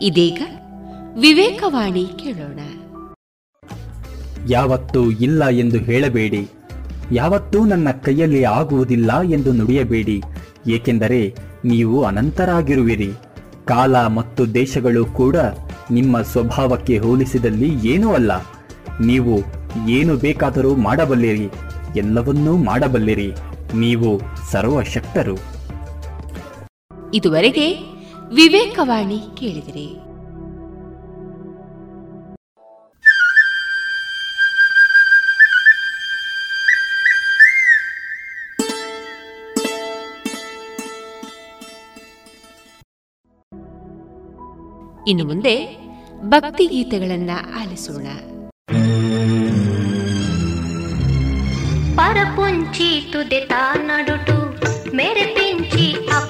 [0.00, 0.42] ಇದೀಗ
[1.20, 2.60] ವಿವೇಕವಾಣಿ ಕೇಳೋಣ.
[4.48, 6.48] ಯಾವತ್ತೂ ಇಲ್ಲ ಎಂದು ಹೇಳಬೇಡಿ.
[7.12, 10.22] ಯಾವತ್ತೂ ನನ್ನ ಕೈಯಲ್ಲಿ ಆಗುವುದಿಲ್ಲ ಎಂದು ನುಡಿಯಬೇಡಿ.
[10.68, 13.12] ಏಕೆಂದರೆ ನೀವು ಅನಂತರಾಗಿರುವಿರಿ.
[13.64, 15.36] ಕಾಲ ಮತ್ತು ದೇಶಗಳು ಕೂಡ
[15.90, 18.32] ನಿಮ್ಮ ಸ್ವಭಾವಕ್ಕೆ ಹೋಲಿಸಿದಲ್ಲಿ ಏನೂ ಅಲ್ಲ.
[19.00, 19.40] ನೀವು
[19.88, 21.48] ಏನು ಬೇಕಾದರೂ ಮಾಡಬಲ್ಲಿರಿ.
[21.96, 23.32] ಎಲ್ಲವನ್ನೂ ಮಾಡಬಲ್ಲಿರಿ.
[23.74, 24.20] ನೀವು
[24.50, 25.34] ಸರ್ವಶಕ್ತರು.
[27.14, 27.89] ಇದುವರೆಗೆ
[28.34, 30.10] ವಿವೇಕವಾಣಿ ಕೇಳಿದಿರಿ.
[45.08, 45.76] ಇನ್ನು ಮುಂದೆ
[46.22, 47.30] ಭಕ್ತಿ ಗೀತೆಗಳನ್ನ
[47.60, 48.06] ಆಲಿಸೋಣ.
[51.96, 54.50] ಪರಪುಂಚಿ ತುದೆ ತಾನಡುಟು
[54.96, 56.29] ಮೇರೆ ಪಿಂಚಿ ಅಪ್ಪೆನು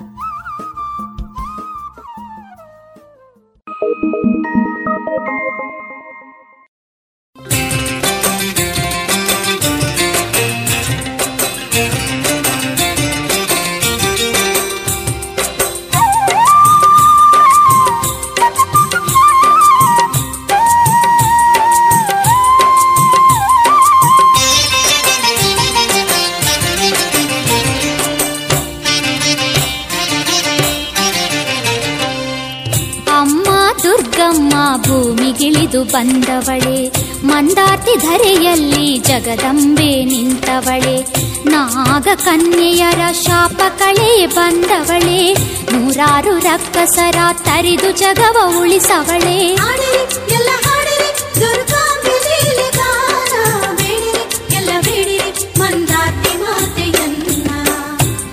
[44.35, 45.33] ಬಂದವಳೆ
[45.73, 49.55] ನೂರಾರು ರಕ್ಕಸರ ತರಿದು ಜಗವ ಉಳಿಸವಳೆ.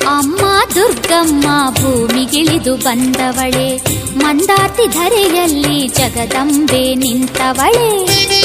[0.09, 0.41] ಅಮ್ಮ
[0.75, 3.77] ದುರ್ಗಮ್ಮ ಭೂಮಿಗಿಳಿದು ಬಂದವಳೆ
[4.17, 8.38] ಮಂದಾರ್ತಿ ಧರೆಯಲ್ಲಿ ಜಗದಂಬೆ ನಿಂತವಳೆ.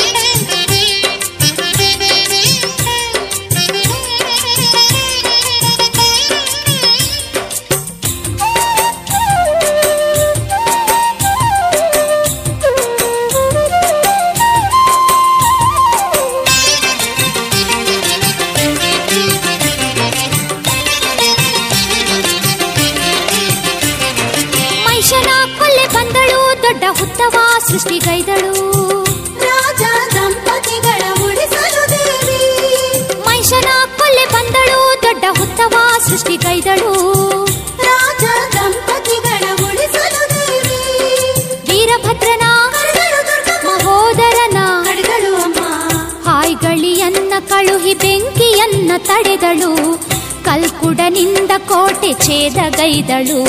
[46.64, 50.00] ಹಾಯ್ಗಳಿಯನ್ನ ಕಳುಹಿ ಬೆಂಕಿಯನ್ನ ತಡೆದಳು.
[50.46, 53.44] ಕಲ್ಕುಡನಿಂದ ಕೋಟೆ ಛೇದಗೈದಳು.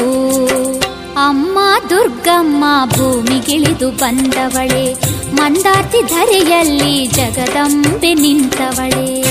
[1.26, 1.58] ಅಮ್ಮ
[1.90, 4.94] ದುರ್ಗಮ್ಮ ಭೂಮಿಗಿಳಿದು ಬಂದವಳೆ.
[5.34, 9.23] ಮಂದಾರ್ತಿ ಧರೆಯಲ್ಲಿ ಜಗದಂಬೆ ನಿಂತವಳೆ.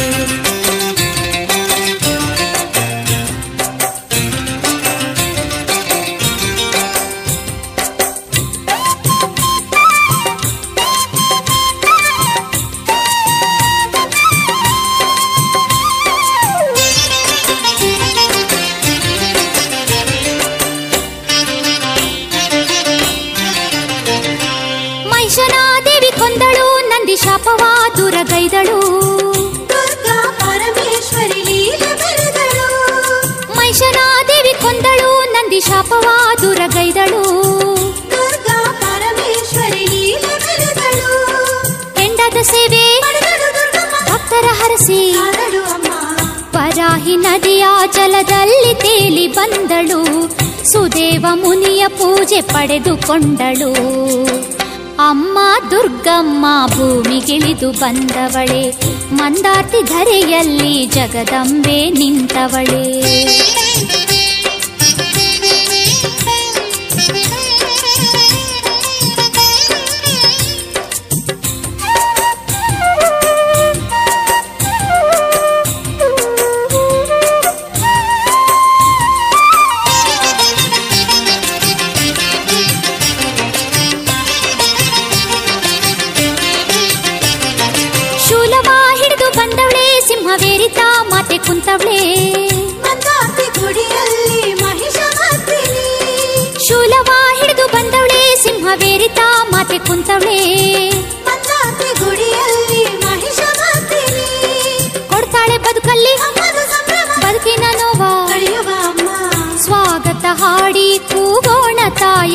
[44.84, 45.94] ಹರಸಿ ಅಮ್ಮ
[46.58, 50.28] ವರಾಹಿ ನದಿಯ ಜಲದಲ್ಲಿ ತೇಲಿ ಬಂದಳು.
[50.72, 53.74] ಸುದೇವ ಮುನಿಯ ಪೂಜೆ ಪಡೆದುಕೊಂಡಳು.
[55.10, 55.40] ಅಮ್ಮ
[55.72, 58.70] ದುರ್ಗಮ್ಮ ಭೂಮಿಗಿಳಿದು ಬಂದವಳೆ.
[59.14, 63.53] ಮಂದಾರ್ತಿ ಧರೆಯಲ್ಲಿ ಜಗದಂಬೆ ನಿಂತವಳೆ.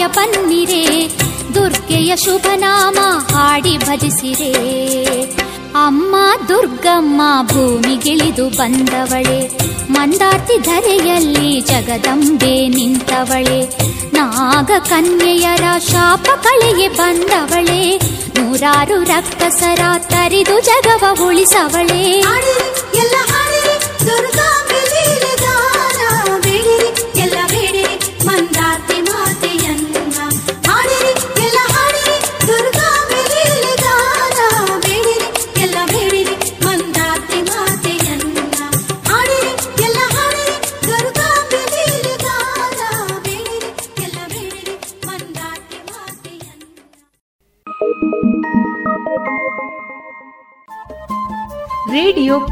[0.09, 0.85] ತಾಯ ಬನ್ನಿರೆ
[1.55, 2.99] ದುರ್ಗೆಯ ಶುಭ ನಾಮ
[3.35, 4.53] ಹಾಡಿ ಭಜಿಸಿರೆ.
[5.75, 6.17] ಅಮ್ಮ
[6.49, 9.41] ದುರ್ಗಮ್ಮ ಭೂಮಿಗಿಳಿದು ಬಂದವಳೆ,
[9.93, 13.61] ಮಂದಾರ್ತಿ ಧರೆಯಲ್ಲಿ ಜಗದಂಬೆ ನಿಂತವಳೆ,
[14.13, 17.83] ನಾಗ ಕನ್ಯೆಯರ ಶಾಪ ಕಳೆಗೆ ಬಂದವಳೆ,
[18.37, 22.03] ನೂರಾರು ರಕ್ತಸರ ತರಿದು ಜಗವ ಉಳಿಸವಳೆ.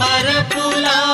[0.00, 1.13] पर पुला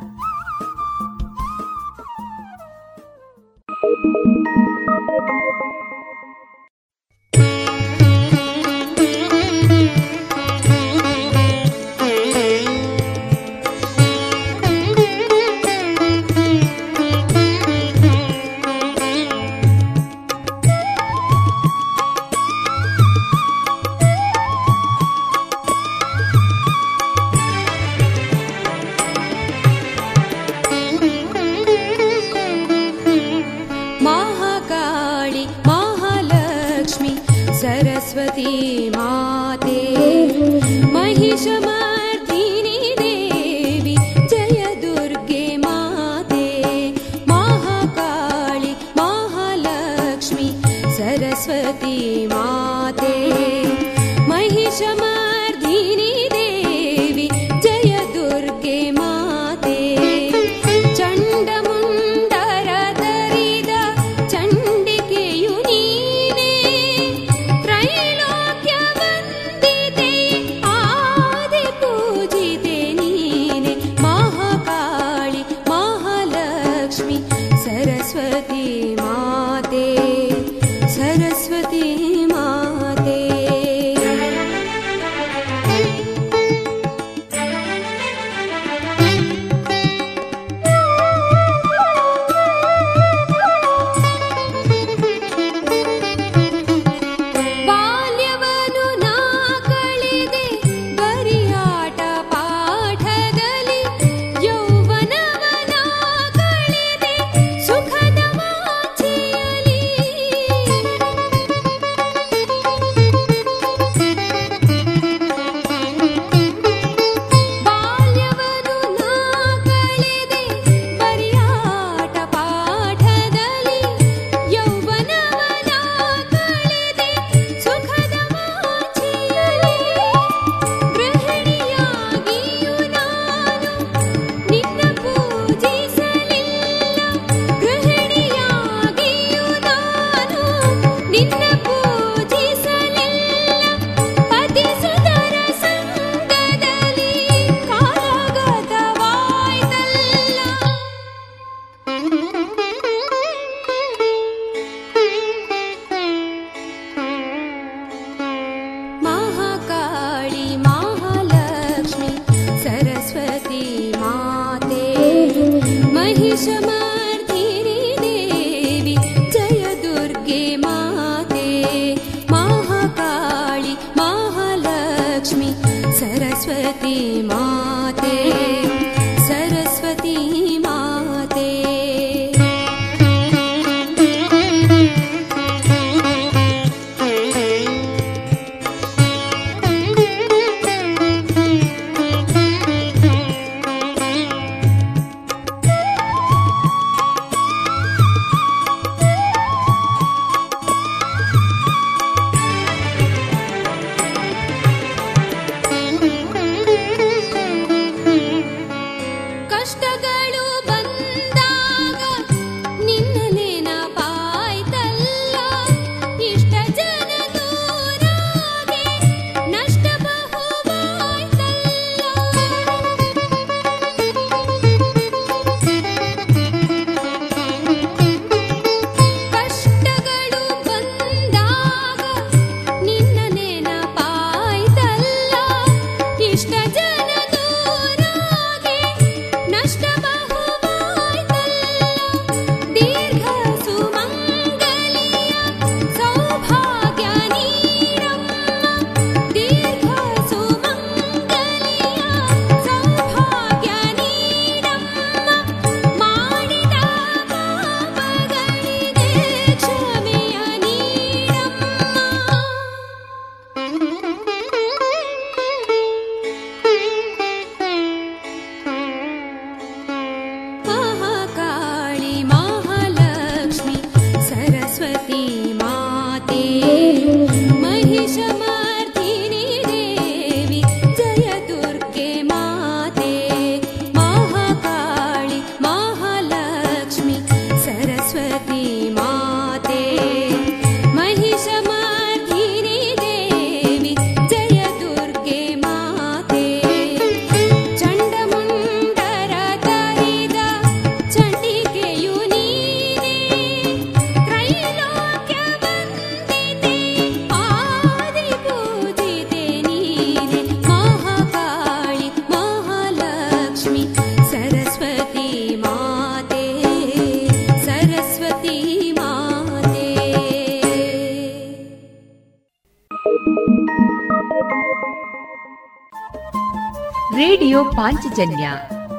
[328.11, 328.51] ಪಾಂಚಜನ್ಯ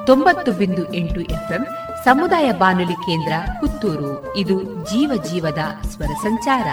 [0.06, 1.66] ತೊಂಬತ್ತು ಬಿಂದು ಎಂಟು ಎಫ್ಎಂ
[2.04, 4.36] ಸಮುದಾಯ ಬಾನುಲಿ ಕೇಂದ್ರ ಪುತ್ತೂರು.
[4.36, 6.68] ಇದು ಜೀವ ಜೀವದ ಸ್ವರ ಸಂಚಾರ.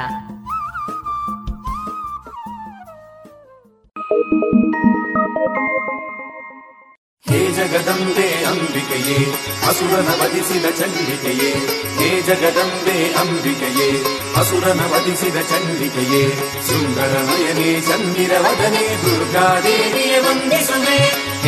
[7.29, 9.19] ಹೇ ಜಗದಂಬೆ ಅಂಬಿಕೆಯೇ,
[9.67, 11.51] ಅಸುರನ ವಧಿಸಿದ ಚಂಡಿಕೆಯೇ.
[11.99, 13.89] ಹೇ ಜಗದಂಬೆ ಅಂಬಿಕೆಯೇ,
[14.37, 16.23] ಅಸುರನ ವಧಿಸಿದ ಚಂಡಿಕೆಯೇ.
[16.67, 20.08] ಸುಂದರ ನಯನೇ, ಚಂದಿರ ವದನೆ, ದುರ್ಗಾದೇವಿ.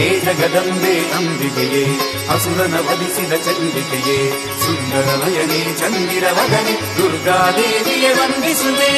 [0.02, 1.84] ಹೇ ಜಗದಂಬೆ ಅಂಬಿಕೆಯೇ
[2.30, 4.18] ಅಸುರನ ವಧಿಸಿದ ಚಂಡಿಕೆಯೇ,
[4.60, 8.92] ಸುಂದರ ನಯನೆ ಚಂದಿರ ವದನೆ ದುರ್ಗಾದೇವಿಯೇ ವಂದಿಸುವೆ.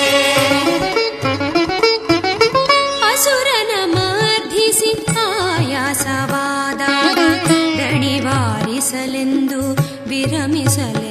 [3.12, 6.82] ಅಸುರನ ಮರ್ಧಿಸಿ ಆಯಾಸವಾದ
[7.78, 9.62] ದಣಿವಾರಿಸಲೆಂದು
[10.10, 11.03] ವಿರಮಿಸಲು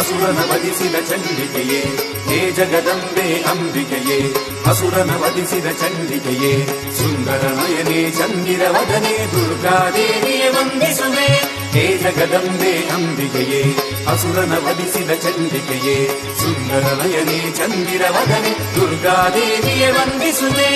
[0.00, 1.80] ಅಸುರನ ವಧಿಸಿದ ಚಂಡಿಕೆಯೇ,
[2.28, 4.34] ಹೇ ಜಗದಂಬೆ ಅಂಬಿಕೆಯೇ,
[4.66, 6.66] ಅಸುರನ ವಧಿಸಿದ ಚಂಡಿಕೆಯೇ,
[6.98, 11.26] ಸುಂದರ ನಯನೇ ಚಂದಿರ ವದನೆ ದುರ್ಗಾದೇವಿಯ ವಂದಿಸುವೆ.
[11.70, 13.76] ಹೇ ಜಗದಂಬೆ ಅಂಬಿಕೆಯೇ,
[14.08, 20.70] ಅಸುರನ ವಧಿಸಿದ ಚಂಡಿಕೆಯೇ, ಸುಂದರ ನಯನೇ ಚಂದಿರ ವದನೆ ದುರ್ಗಾದೇವಿಯ ವಂದಿಸುವೆ.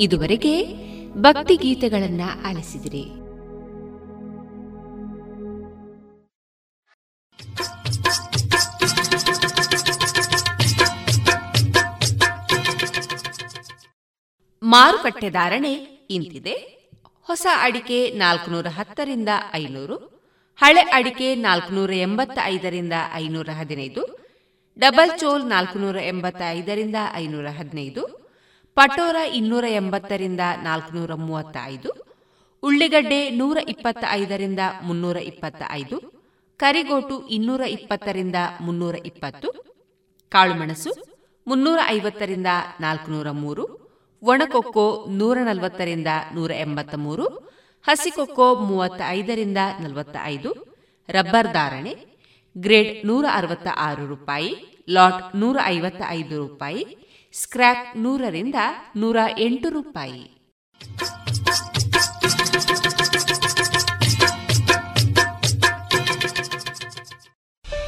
[0.00, 0.62] ಇದುವರೆಗೆ
[1.14, 3.21] ಭಕ್ತಿ ಗೀತೆಗಳನ್ನ ಆಲಿಸಿದಿರಿ.
[14.72, 15.72] ಮಾರುಕಟ್ಟೆ ಧಾರಣೆ
[16.16, 16.54] ಇಂತಿದೆ.
[17.28, 19.96] ಹೊಸ ಅಡಿಕೆ ನಾಲ್ಕುನೂರ ಹತ್ತರಿಂದ ಐನೂರು,
[20.60, 24.02] ಹಳೆ ಅಡಿಕೆ ನಾಲ್ಕುನೂರ ಎಂಬತ್ತ ಐದರಿಂದ ಐನೂರ ಹದಿನೈದು,
[24.76, 28.02] ಡಬಲ್ ಚೋಲ್ ನಾಲ್ಕುನೂರ ಎಂಬತ್ತ ಐದರಿಂದ ಐನೂರ ಹದಿನೈದು,
[28.76, 31.90] ಪಟೋರ ಇನ್ನೂರ ಎಂಬತ್ತರಿಂದ ನಾಲ್ಕುನೂರ ಮೂವತ್ತ ಐದು
[32.62, 35.96] ಉಳ್ಳಿಗಡ್ಡೆ ನೂರ ಇಪ್ಪತ್ತ ಐದರಿಂದ ಮುನ್ನೂರ ಇಪ್ಪತ್ತ ಐದು
[36.60, 39.48] ಕರಿಗೋಟು ಇನ್ನೂರ ಇಪ್ಪತ್ತರಿಂದ ಮುನ್ನೂರ ಇಪ್ಪತ್ತು,
[40.32, 40.92] ಕಾಳುಮೆಣಸು
[41.46, 42.50] ಮುನ್ನೂರ ಐವತ್ತರಿಂದ
[42.80, 43.64] ನಾಲ್ಕುನೂರ ಮೂರು
[44.22, 47.26] ಒಣಕೊಕ್ಕೋ ನೂರ ನಲವತ್ತರಿಂದ ನೂರ ಎಂಬತ್ತ ಮೂರು
[47.88, 50.50] ಹಸಿಕೊಕ್ಕೋ ಮೂವತ್ತ ಐದರಿಂದ ನಲವತ್ತ ಐದು
[51.08, 51.96] ರಬ್ಬರ್ ಧಾರಣೆ,
[52.58, 56.84] ಗ್ರೇಡ್ ನೂರ ಅರವತ್ತ ಆರು ರೂಪಾಯಿ, ಲಾಟ್ ನೂರ ಐವತ್ತ ಐದು ರೂಪಾಯಿ,
[57.32, 58.54] ಸ್ಕ್ರ್ಯಾಪ್ ನೂರರಿಂದ
[58.96, 60.22] ನೂರ ಎಂಟು ರೂಪಾಯಿ.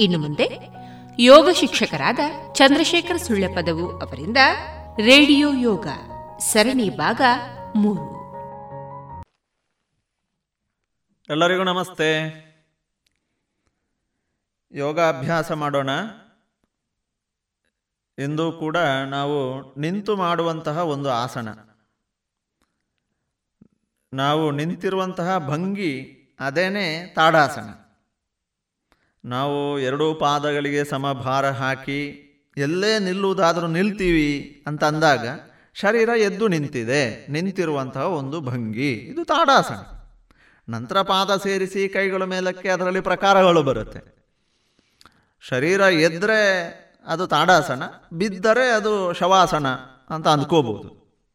[0.00, 0.68] ಇನ್ನು ಮುಂದೆ
[1.18, 2.18] ಯೋಗ ಶಿಕ್ಷಕರಾದ
[2.52, 4.36] ಚಂದ್ರಶೇಖರ್ ಸುಳ್ಳೆಪದವು ಅವರಿಂದ
[4.98, 5.86] ರೇಡಿಯೋ ಯೋಗ
[6.38, 7.20] ಸರಣಿ ಭಾಗ
[7.76, 8.14] ಮೂರು.
[11.28, 12.44] ಎಲ್ಲರಿಗೂ ನಮಸ್ತೆ.
[14.72, 15.90] ಯೋಗಾಭ್ಯಾಸ ಮಾಡೋಣ.
[18.18, 21.48] ಇಂದು ಕೂಡ ನಾವು ನಿಂತು ಮಾಡುವಂತಹ ಒಂದು ಆಸನ.
[24.14, 27.68] ನಾವು ನಿಂತಿರುವಂತಹ ಭಂಗಿ ಅದೇನೇ ತಾಡಾಸನ.
[29.24, 32.20] ನಾವು ಎರಡೂ ಪಾದಗಳಿಗೆ ಸಮಭಾರ ಹಾಕಿ
[32.56, 35.28] ಎಲ್ಲೇ ನಿಲ್ಲುವುದಾದರೂ ನಿಲ್ತೀವಿ ಅಂತ ಅಂದಾಗ
[35.74, 38.92] ಶರೀರ ಎದ್ದು ನಿಂತಿದೆ, ನಿಂತಿರುವಂತಹ ಒಂದು ಭಂಗಿ.
[38.92, 39.80] ಇದು ತಾಡಾಸನ.
[40.72, 44.14] ನಂತರ ಪಾದ ಸೇರಿಸಿ ಕೈಗಳ ಮೇಲಕ್ಕೆ ಅದರಲ್ಲಿ ಪ್ರಕಾರಗಳು ಬರುತ್ತೆ.
[45.40, 46.40] ಶರೀರ ಎದ್ದರೆ
[47.06, 47.82] ಅದು ತಾಡಾಸನ,
[48.12, 49.66] ಬಿದ್ದರೆ ಅದು ಶವಾಸನ
[50.10, 50.90] ಅಂತ ಅಂದ್ಕೋಬೋದು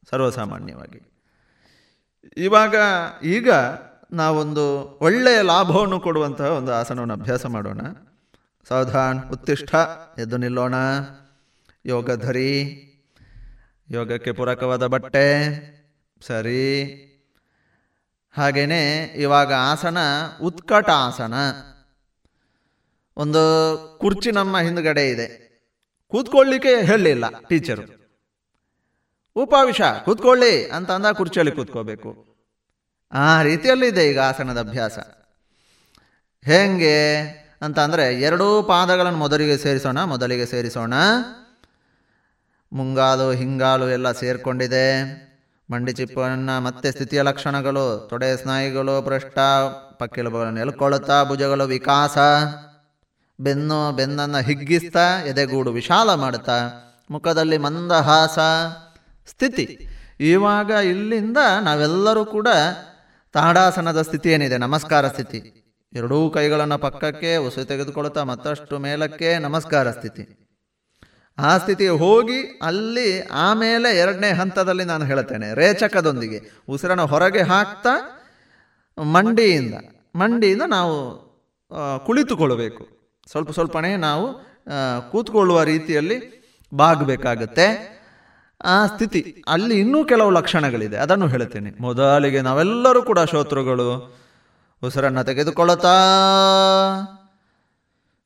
[0.09, 1.01] ಸರ್ವಸಾಮಾನ್ಯವಾಗಿ.
[2.37, 2.75] ಇವಾಗ
[3.23, 3.51] ಈಗ
[4.11, 7.81] ನಾವೊಂದು ಒಳ್ಳೆಯ ಲಾಭವನ್ನು ಕೊಡುವಂತಹ ಒಂದು ಆಸನವನ್ನು ಅಭ್ಯಾಸ ಮಾಡೋಣ.
[8.67, 9.75] ಸಾವಧಾನ್, ಉತ್ತಿಷ್ಠ,
[10.19, 10.73] ಎದ್ದು ನಿಲ್ಲೋಣ.
[11.85, 12.75] ಯೋಗ ಧರಿ,
[13.89, 15.45] ಯೋಗಕ್ಕೆ ಪೂರಕವಾದ ಬಟ್ಟೆ,
[16.21, 16.95] ಸರಿ.
[18.37, 19.97] ಹಾಗೆಯೇ ಇವಾಗ ಆಸನ,
[20.41, 21.33] ಉತ್ಕಟ ಆಸನ.
[23.17, 23.39] ಒಂದು
[24.01, 25.49] ಕುರ್ಚಿ ನಮ್ಮ ಹಿಂದುಗಡೆ ಇದೆ.
[26.07, 27.81] ಕೂತ್ಕೊಳ್ಳಿಕ್ಕೆ ಹೇಳಲಿಲ್ಲ ಟೀಚರು.
[29.35, 32.28] ಉಪವಿಷ, ಕೂತ್ಕೊಳ್ಳಿ ಅಂತ ಅಂದ ಕುರ್ಚಿಯಲ್ಲಿ ಕೂತ್ಕೋಬೇಕು.
[33.11, 34.99] ಆ ರೀತಿಯಲ್ಲಿದೆ ಈಗ ಆಸನದ ಅಭ್ಯಾಸ.
[36.43, 37.21] ಹೇಗೆ
[37.61, 40.93] ಅಂತ ಅಂದರೆ ಎರಡೂ ಪಾದಗಳನ್ನು ಮೊದಲಿಗೆ ಸೇರಿಸೋಣ ಮೊದಲಿಗೆ ಸೇರಿಸೋಣ.
[42.73, 44.89] ಮುಂಗಾಲು, ಹಿಂಗಾಲು ಎಲ್ಲ ಸೇರಿಕೊಂಡಿದೆ.
[45.71, 49.39] ಮಂಡಿ ಚಿಪ್ಪನ್ನು, ಮತ್ತೆ ಸ್ಥಿತಿಯ ಲಕ್ಷಣಗಳು, ತೊಡೆ ಸ್ನಾಯುಗಳು, ಭ್ರಷ್ಟ,
[49.97, 52.17] ಪಕ್ಕೆಲುಬುಗಳನ್ನು ಎಲ್ಕೊಳ್ಳುತ್ತಾ ಭುಜಗಳು ವಿಕಾಸ.
[53.41, 56.69] ಬೆನ್ನು, ಬೆನ್ನನ್ನು ಹಿಗ್ಗಿಸ್ತಾ, ಎದೆಗೂಡು ವಿಶಾಲ ಮಾಡುತ್ತಾ,
[57.11, 58.39] ಮುಖದಲ್ಲಿ ಮಂದಹಾಸ.
[59.29, 59.89] ಸ್ಥಿತಿ.
[60.19, 62.47] ಇವಾಗ ಇಲ್ಲಿಂದ ನಾವೆಲ್ಲರೂ ಕೂಡ
[63.33, 64.57] ತಾಡಾಸನದ ಸ್ಥಿತಿ ಏನಿದೆ?
[64.57, 65.39] ನಮಸ್ಕಾರ ಸ್ಥಿತಿ.
[65.93, 70.23] ಎರಡೂ ಕೈಗಳನ್ನು ಪಕ್ಕಕ್ಕೆ ಉಸಿರು ತೆಗೆದುಕೊಳ್ತಾ ಮತ್ತಷ್ಟು ಮೇಲಕ್ಕೆ ನಮಸ್ಕಾರ ಸ್ಥಿತಿ.
[71.37, 73.09] ಆ ಸ್ಥಿತಿಗೆ ಹೋಗಿ ಅಲ್ಲಿ
[73.41, 76.39] ಆಮೇಲೆ ಎರಡನೇ ಹಂತದಲ್ಲಿ ನಾನು ಹೇಳ್ತೇನೆ, ರೇಚಕದೊಂದಿಗೆ.
[76.69, 77.93] ಉಸಿರನ್ನು ಹೊರಗೆ ಹಾಕ್ತಾ
[78.97, 79.75] ಮಂಡಿಯಿಂದ
[80.15, 80.95] ಮಂಡಿಯಿಂದ ನಾವು
[82.05, 82.83] ಕುಳಿತುಕೊಳ್ಳಬೇಕು.
[83.31, 84.25] ಸ್ವಲ್ಪ ಸ್ವಲ್ಪನೇ ನಾವು
[85.11, 86.17] ಕೂತ್ಕೊಳ್ಳುವ ರೀತಿಯಲ್ಲಿ
[86.71, 87.67] ಬಾಗಬೇಕಾಗತ್ತೆ.
[88.63, 89.43] ಆ ಸ್ಥಿತಿ.
[89.47, 90.97] ಅಲ್ಲಿ ಇನ್ನೂ ಕೆಲವು ಲಕ್ಷಣಗಳಿದೆ.
[90.97, 94.19] ಅದನ್ನು ಹೇಳ್ತೇನೆ ಮೊದಲಿಗೆ ನಾವೆಲ್ಲರೂ ಕೂಡ ಶೋತೃಗಳು.
[94.83, 95.95] ಉಸಿರನ್ನು ತೆಗೆದುಕೊಳ್ಳುತ್ತಾ.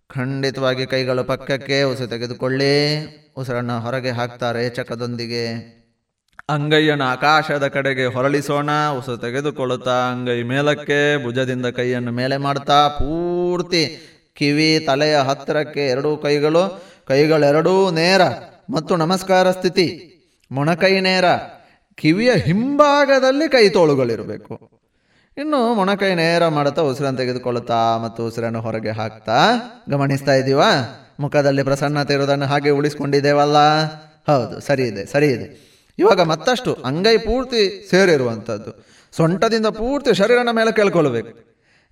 [0.10, 3.06] ಖಂಡಿತವಾಗಿ ಕೈಗಳು ಪಕ್ಕಕ್ಕೆ ಉಸಿರು ತೆಗೆದುಕೊಳ್ಳಿ.
[3.38, 5.74] ಉಸಿರನ್ನು ಹೊರಗೆ ಹಾಕ್ತಾರೆ ಚಕದೊಂದಿಗೆ
[6.50, 8.70] ಅಂಗೈಯನ್ನು ಆಕಾಶದ ಕಡೆಗೆ ಹೊರಳಿಸೋಣ.
[8.98, 13.98] ಉಸಿರು ತೆಗೆದುಕೊಳ್ಳುತ್ತಾ ಅಂಗೈ ಮೇಲಕ್ಕೆ, ಭುಜದಿಂದ ಕೈಯನ್ನು ಮೇಲೆ ಮಾಡ್ತಾ ಪೂರ್ತಿ
[14.34, 18.22] ಕಿವಿ, ತಲೆಯ ಹತ್ತಿರಕ್ಕೆ ಎರಡೂ ಕೈಗಳು, ಕೈಗಳೆರಡೂ ನೇರ
[18.70, 20.10] ಮತ್ತು ನಮಸ್ಕಾರ ಸ್ಥಿತಿ.
[20.54, 21.26] ಮೊಣಕೈ ನೇರ
[21.96, 24.54] ಕಿವಿಯ ಹಿಂಭಾಗದಲ್ಲಿ ಕೈ ತೋಳುಗಳಿರಬೇಕು.
[25.38, 29.38] ಇನ್ನು ಮೊಣಕೈ ನೇರ ಮಾಡುತ್ತಾ ಉಸಿರನ್ನು ತೆಗೆದುಕೊಳ್ಳುತ್ತಾ ಮತ್ತು ಉಸಿರನ್ನು ಹೊರಗೆ ಹಾಕ್ತಾ
[29.90, 30.70] ಗಮನಿಸ್ತಾ ಇದ್ದೀವಾ
[31.20, 33.58] ಮುಖದಲ್ಲಿ ಪ್ರಸನ್ನತೆ ಇರೋದನ್ನು ಹಾಗೆ ಉಳಿಸ್ಕೊಂಡಿದ್ದೇವಲ್ಲ?
[34.28, 35.48] ಹೌದು, ಸರಿ ಇದೆ ಸರಿ ಇದೆ.
[36.00, 38.72] ಇವಾಗ ಮತ್ತಷ್ಟು ಅಂಗೈ ಪೂರ್ತಿ ಸೇರಿರುವಂಥದ್ದು.
[39.12, 41.40] ಸೊಂಟದಿಂದ ಪೂರ್ತಿ ಶರೀರನ ಮೇಲೆ ಕೇಳ್ಕೊಳ್ಬೇಕು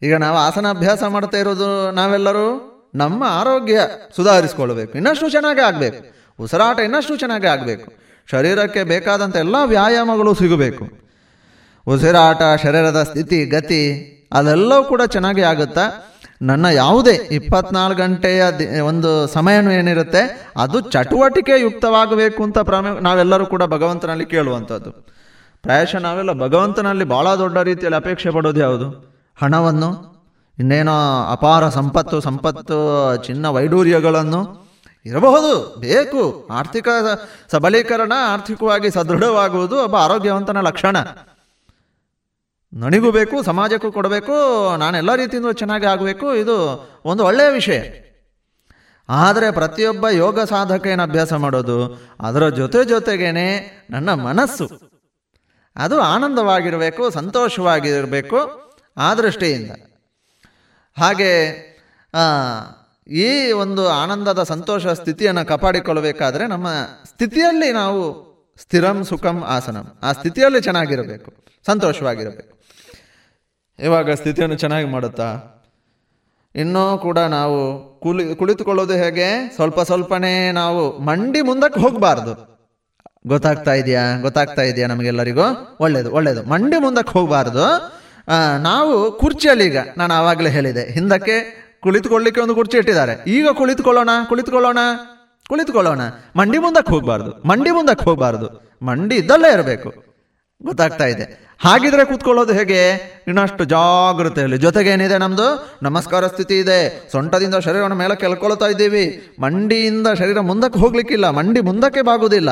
[0.02, 2.48] ಈಗ ನಾವು ಆಸನ ಅಭ್ಯಾಸ ಮಾಡ್ತಾ ಇರೋದು ನಾವೆಲ್ಲರೂ
[2.96, 3.82] ನಮ್ಮ ಆರೋಗ್ಯ
[4.16, 6.00] ಸುಧಾರಿಸ್ಕೊಳ್ಬೇಕು ಇನ್ನಷ್ಟು ಚೆನ್ನಾಗಿ ಆಗಬೇಕು.
[6.44, 8.11] ಉಸಿರಾಟ ಇನ್ನಷ್ಟು ಚೆನ್ನಾಗಿ ಆಗಬೇಕು.
[8.32, 11.02] ಶರೀರಕ್ಕೆ ಬೇಕಾದಂಥ ಎಲ್ಲ ವ್ಯಾಯಾಮಗಳು ಸಿಗಬೇಕು.
[11.88, 15.82] ಉಸಿರಾಟ, ಶರೀರದ ಸ್ಥಿತಿ, ಗತಿ, ಅದೆಲ್ಲವೂ ಕೂಡ ಚೆನ್ನಾಗಿ ಆಗುತ್ತಾ?
[16.42, 23.64] ನನ್ನ ಯಾವುದೇ ಇಪ್ಪತ್ನಾಲ್ಕು ಗಂಟೆಯ ದಿ- ಒಂದು ಸಮಯನೂ ಏನಿರುತ್ತೆ, ಅದು ಚಟುವಟಿಕೆ ಯುಕ್ತವಾಗಬೇಕು ಅಂತ ಪ್ರಾಮ, ನಾವೆಲ್ಲರೂ ಕೂಡ
[23.64, 24.92] ಭಗವಂತನಲ್ಲಿ ಕೇಳುವಂಥದ್ದು.
[25.62, 29.16] ಪ್ರಾಯಶಃ ನಾವೆಲ್ಲ ಭಗವಂತನಲ್ಲಿ ಭಾಳ ದೊಡ್ಡ ರೀತಿಯಲ್ಲಿ ಅಪೇಕ್ಷೆ ಪಡೋದು ಯಾವುದು?
[29.42, 30.12] ಹಣವನ್ನು,
[30.60, 30.92] ಇನ್ನೇನೋ
[31.32, 34.71] ಅಪಾರ ಸಂಪತ್ತು ಸಂಪತ್ತು, ಚಿನ್ನ ವೈಡೂರ್ಯಗಳನ್ನು
[35.06, 35.76] ಇರಬಹುದು.
[35.80, 36.48] ಬೇಕು.
[36.52, 36.88] ಆರ್ಥಿಕ
[37.52, 40.98] ಸಬಲೀಕರಣ ಆರ್ಥಿಕವಾಗಿ ಸದೃಢವಾಗುವುದು ಒಬ್ಬ ಆರೋಗ್ಯವಂತನ ಲಕ್ಷಣ.
[42.74, 44.36] ನನಗೂ ಬೇಕು, ಸಮಾಜಕ್ಕೂ ಕೊಡಬೇಕು,
[44.78, 47.82] ನಾನು ಎಲ್ಲ ರೀತಿಯಿಂದ ಚೆನ್ನಾಗಿ ಆಗಬೇಕು, ಇದು ಒಂದು ಒಳ್ಳೆಯ ವಿಷಯ.
[49.10, 52.08] ಆದರೆ ಪ್ರತಿಯೊಬ್ಬ ಯೋಗ ಸಾಧಕ ಏನು ಅಭ್ಯಾಸ ಮಾಡೋದು?
[52.22, 54.92] ಅದರ ಜೊತೆ ಜೊತೆಗೇನೆ ನನ್ನ ಮನಸ್ಸು.
[55.76, 58.38] ಅದು ಆನಂದವಾಗಿರಬೇಕು, ಸಂತೋಷವಾಗಿರಬೇಕು
[58.98, 59.72] ಆ ದೃಷ್ಟಿಯಿಂದ.
[60.98, 61.32] ಹಾಗೆ
[63.12, 66.68] ಈ ಒಂದು ಆನಂದದ ಸಂತೋಷ ಸ್ಥಿತಿಯನ್ನು ಕಾಪಾಡಿಕೊಳ್ಳಬೇಕಾದ್ರೆ ನಮ್ಮ
[67.06, 68.04] ಸ್ಥಿತಿಯಲ್ಲಿ ನಾವು
[68.62, 69.86] ಸ್ಥಿರಂ ಸುಖಂ ಆಸನಂ.
[70.04, 71.34] ಆ ಸ್ಥಿತಿಯಲ್ಲಿ ಚೆನ್ನಾಗಿರಬೇಕು.
[71.66, 72.54] ಸಂತೋಷವಾಗಿರಬೇಕು.
[73.80, 75.28] ಇವಾಗ ಸ್ಥಿತಿಯನ್ನು ಚೆನ್ನಾಗಿ ಮಾಡುತ್ತಾ?
[76.56, 77.60] ಇನ್ನೂ ಕೂಡ ನಾವು
[78.00, 79.28] ಕುಳಿ ಕುಳಿತುಕೊಳ್ಳೋದು ಹೇಗೆ?
[79.56, 82.34] ಸ್ವಲ್ಪ ಸ್ವಲ್ಪನೇ ನಾವು ಮಂಡಿ ಮುಂದಕ್ಕೆ ಹೋಗಬಾರ್ದು.
[83.28, 84.04] ಗೊತ್ತಾಗ್ತಾ ಇದೆಯಾ?
[84.22, 85.78] ಗೊತ್ತಾಗ್ತಾ ಇದೆಯಾ ನಮಗೆಲ್ಲರಿಗೂ?
[85.80, 86.44] ಒಳ್ಳೇದು ಒಳ್ಳೇದು.
[86.44, 87.66] ಮಂಡಿ ಮುಂದಕ್ಕೆ ಹೋಗಬಾರ್ದು.
[88.62, 91.38] ನಾವು ಕುರ್ಚಿಯಲ್ಲಿ ಈಗ ನಾನು ಆವಾಗಲೇ ಹೇಳಿದೆ, ಹಿಂದಕ್ಕೆ
[91.84, 93.24] ಕುಳಿತುಕೊಳ್ಳಿಕ್ಕೆ ಒಂದು ಕುರ್ಚಿ ಇಟ್ಟಿದ್ದಾರೆ.
[93.28, 94.78] ಈಗ ಕುಳಿತುಕೊಳ್ಳೋಣ ಕುಳಿತುಕೊಳ್ಳೋಣ
[95.50, 96.02] ಕುಳಿತುಕೊಳ್ಳೋಣ.
[96.36, 98.78] ಮಂಡಿ ಮುಂದಕ್ಕೆ ಹೋಗಬಾರ್ದು, ಮಂಡಿ ಮುಂದಕ್ಕೆ ಹೋಗಬಾರ್ದು.
[98.86, 99.94] ಮಂಡಿ ಇದ್ದಲ್ಲೇ ಇರಬೇಕು.
[100.64, 101.52] ಗೊತ್ತಾಗ್ತಾ ಇದೆ.
[101.60, 102.90] ಹಾಗಿದ್ರೆ ಕೂತ್ಕೊಳ್ಳೋದು ಹೇಗೆ?
[103.28, 103.64] ಇನ್ನಷ್ಟು
[104.58, 105.78] ಜೊತೆಗೆ ಏನಿದೆ ನಮ್ದು?
[105.84, 107.12] ನಮಸ್ಕಾರ ಸ್ಥಿತಿ ಇದೆ.
[107.12, 109.36] ಸೊಂಟದಿಂದ ಶರೀರವನ್ನು ಮೇಲೆ ಕೆಳ್ಕೊಳ್ತಾ ಇದ್ದೀವಿ.
[109.40, 111.30] ಮಂಡಿಯಿಂದ ಶರೀರ ಮುಂದಕ್ಕೆ ಹೋಗ್ಲಿಕ್ಕಿಲ್ಲ.
[111.30, 112.50] ಮಂಡಿ ಮುಂದಕ್ಕೆ ಬಾಗುವುದಿಲ್ಲ.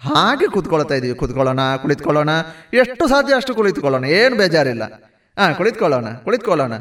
[0.00, 2.28] ಹಾಗೆ ಕೂತ್ಕೊಳ್ತಾ ಇದ್ದೀವಿ ಕೂತ್ಕೊಳ್ಳೋಣ, ಕುಳಿತುಕೊಳ್ಳೋಣ.
[2.74, 4.04] ಎಷ್ಟು ಸಾಧ್ಯ ಅಷ್ಟು ಕುಳಿತುಕೊಳ್ಳೋಣ.
[4.04, 4.82] ಏನು ಬೇಜಾರಿಲ್ಲ.
[5.38, 6.72] ಹಾಂ, ಕುಳಿತುಕೊಳ್ಳೋಣ ಕುಳಿತುಕೊಳ್ಳೋಣ.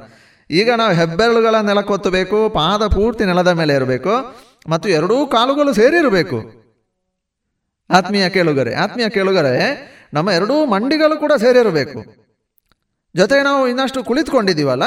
[0.52, 4.14] ಈಗ ನಾವು ಹೆಬ್ಬೆರಳುಗಳ ನೆಲಕ್ಕೊತ್ತಬೇಕು ಪಾದ ಪೂರ್ತಿ ನೆಲದ ಮೇಲೆ ಇರಬೇಕು
[4.70, 6.40] ಮತ್ತು ಎರಡೂ ಕಾಲುಗಳು ಸೇರಿರಬೇಕು
[7.90, 9.54] ಆತ್ಮೀಯ ಕೇಳುಗರೆ ಆತ್ಮೀಯ ಕೇಳುಗರೆ,
[10.14, 12.00] ನಮ್ಮ ಎರಡೂ ಮಂಡಿಗಳು ಕೂಡ ಸೇರಿರಬೇಕು
[13.16, 14.84] ಜೊತೆಗೆ ನಾವು ಇನ್ನಷ್ಟು ಕುಳಿತುಕೊಂಡಿದ್ದೀವಲ್ಲ,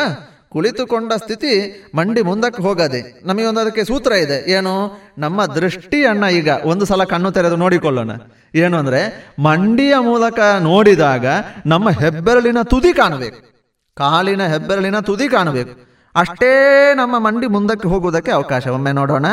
[0.48, 1.52] ಕುಳಿತುಕೊಂಡ ಸ್ಥಿತಿ
[1.94, 4.74] ಮಂಡಿ ಮುಂದಕ್ಕೆ ಹೋಗದೆ ನಮಗೊಂದು ಅದಕ್ಕೆ ಸೂತ್ರ ಇದೆ, ಏನು?
[5.18, 8.10] ನಮ್ಮ ದೃಷ್ಟಿಯನ್ನು ಈಗ ಒಂದು ಸಲ ಕಣ್ಣು ತೆರೆದು ನೋಡಿಕೊಳ್ಳೋಣ.
[8.54, 9.00] ಏನು ಅಂದರೆ,
[9.38, 11.26] ಮಂಡಿಯ ಮೂಲಕ ನೋಡಿದಾಗ
[11.66, 13.53] ನಮ್ಮ ಹೆಬ್ಬೆರಳಿನ ತುದಿ ಕಾಣಬೇಕು.
[13.97, 15.80] ಕಾಲಿನ ಹೆಬ್ಬೆರಳಿನ ತುದಿ ಕಾಣಬೇಕು.
[16.14, 16.53] ಅಷ್ಟೇ
[16.95, 18.66] ನಮ್ಮ ಮಂಡಿ ಮುಂದಕ್ಕೆ ಹೋಗುವುದಕ್ಕೆ ಅವಕಾಶ.
[18.66, 19.26] ಒಮ್ಮೆ ನೋಡೋಣ.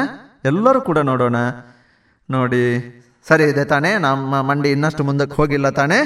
[0.46, 1.36] ಎಲ್ಲರೂ ಕೂಡ ನೋಡೋಣ.
[2.30, 2.64] ನೋಡಿ,
[3.28, 3.98] ಸರಿ ಇದೆ ತಾನೇ?
[3.98, 6.00] ನಮ್ಮ ಮಂಡಿ ಇನ್ನಷ್ಟು ಮುಂದಕ್ಕೆ ಹೋಗಿಲ್ಲ ತಾನೆ?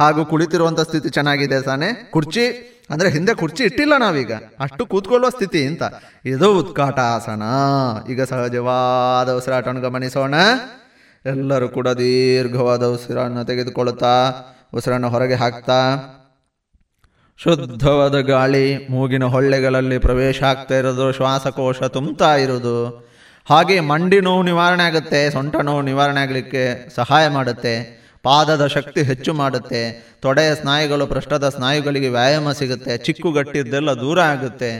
[0.00, 2.10] ಹಾಗೂ ಕುಳಿತಿರುವಂಥ ಸ್ಥಿತಿ ಚೆನ್ನಾಗಿದೆ ತಾನೆ?
[2.10, 2.46] ಕುರ್ಚಿ,
[2.90, 4.32] ಅಂದರೆ ಹಿಂದೆ ಕುರ್ಚಿ ಇಟ್ಟಿಲ್ಲ ನಾವೀಗ.
[4.60, 5.82] ಅಷ್ಟು ಕೂತ್ಕೊಳ್ಳುವ ಸ್ಥಿತಿ ಅಂತ
[6.24, 7.42] ಇದು ಉತ್ಕಾಟ ಆಸನ
[8.08, 10.34] ಈಗ ಸಹಜವಾದ ಉಸಿರಾಟವನ್ನು ಗಮನಿಸೋಣ.
[11.24, 14.32] ಎಲ್ಲರೂ ಕೂಡ ದೀರ್ಘವಾದ ಉಸಿರನ್ನು ತೆಗೆದುಕೊಳ್ಳುತ್ತಾ,
[14.74, 15.80] ಉಸಿರನ್ನು ಹೊರಗೆ ಹಾಕ್ತಾ
[17.38, 22.76] ಶುದ್ಧವಾದ ಗಾಳಿ ಮೂಗಿನ ಹೊಳ್ಳೆಗಳಲ್ಲಿ ಪ್ರವೇಶ ಆಗ್ತಾ ಇರೋದು, ಶ್ವಾಸಕೋಶ ತುಂಬ್ತಾ ಇರೋದು.
[23.46, 29.82] ಹಾಗೆ ಮಂಡಿ ನೋವು ನಿವಾರಣೆ ಆಗುತ್ತೆ, ಸೊಂಟ ನೋವು ನಿವಾರಣೆ ಆಗಲಿಕ್ಕೆ ಸಹಾಯ ಮಾಡುತ್ತೆ, ಪಾದದ ಶಕ್ತಿ ಹೆಚ್ಚು ಮಾಡುತ್ತೆ,
[30.22, 34.70] ತೊಡೆಯ ಸ್ನಾಯುಗಳು ಪೃಷ್ಠದ ಸ್ನಾಯುಗಳಿಗೆ ವ್ಯಾಯಾಮ ಸಿಗುತ್ತೆ, ಚಿಕ್ಕುಗಟ್ಟಿದ್ದೆಲ್ಲ ದೂರ ಆಗುತ್ತೆ.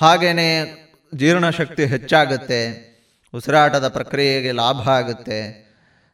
[0.00, 0.48] ಹಾಗೆಯೇ
[1.14, 2.60] ಜೀರ್ಣಶಕ್ತಿ ಹೆಚ್ಚಾಗುತ್ತೆ,
[3.34, 5.63] ಉಸಿರಾಟದ ಪ್ರಕ್ರಿಯೆಗೆ ಲಾಭ ಆಗುತ್ತೆ.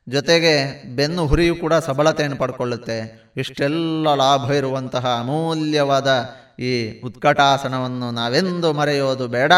[0.09, 3.24] ಜೊತೆಗೆ ಬೆನ್ನು ಹುರಿಯು ಕೂಡ ಸಬಲತೆಯನ್ನು ಪಡ್ಕೊಳ್ಳುತ್ತೆ.
[3.36, 6.28] ಇಷ್ಟೆಲ್ಲ ಲಾಭ ಇರುವಂತಹ ಅಮೂಲ್ಯವಾದ
[6.59, 9.53] ಈ ಉತ್ಕಟಾಸನವನ್ನು ನಾವೆಂದು ಮರೆಯೋದು ಬೇಡ.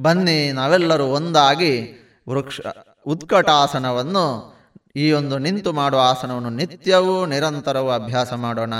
[0.00, 1.92] ಬನ್ನಿ ನಾವೆಲ್ಲರೂ ಒಂದಾಗಿ
[2.28, 2.60] ವೃಕ್ಷ
[3.06, 4.56] ಉತ್ಕಟಾಸನವನ್ನು
[4.96, 8.74] ಈ ಒಂದು ನಿಂತು ಮಾಡುವ ಆಸನವನ್ನು ನಿತ್ಯವೂ ನಿರಂತರವೂ ಅಭ್ಯಾಸ ಮಾಡೋಣ.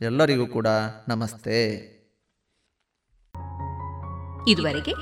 [0.00, 0.66] ಎಲ್ಲರಿಗೂ ಕೂಡ
[1.08, 1.98] ನಮಸ್ತೆ.
[4.48, 4.92] ಇದುವರೆಗೆ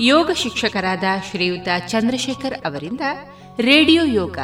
[0.00, 3.00] ಯೋಗ ಶಿಕ್ಷಕರಾದ ಶ್ರೀಯುತ ಚಂದ್ರಶೇಖರ್ ಅವರಿಂದ
[3.60, 4.38] ರೇಡಿಯೋ ಯೋಗ.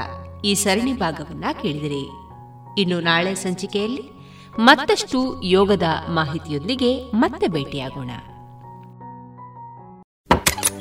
[0.44, 2.08] ಈ ಸರಣಿ ಭಾಗವನ್ನ ಕೇಳಿದಿರಿ.
[2.78, 4.20] ಇನ್ನು ನಾಳೆ ಸಂಚಿಕೆಯಲ್ಲಿ
[4.58, 8.10] ಮತ್ತಷ್ಟು ಯೋಗದ ಮಾಹಿತಿಯೊಂದಿಗೆ ಮತ್ತೆ ಭೇಟಿಯಾಗೋಣ.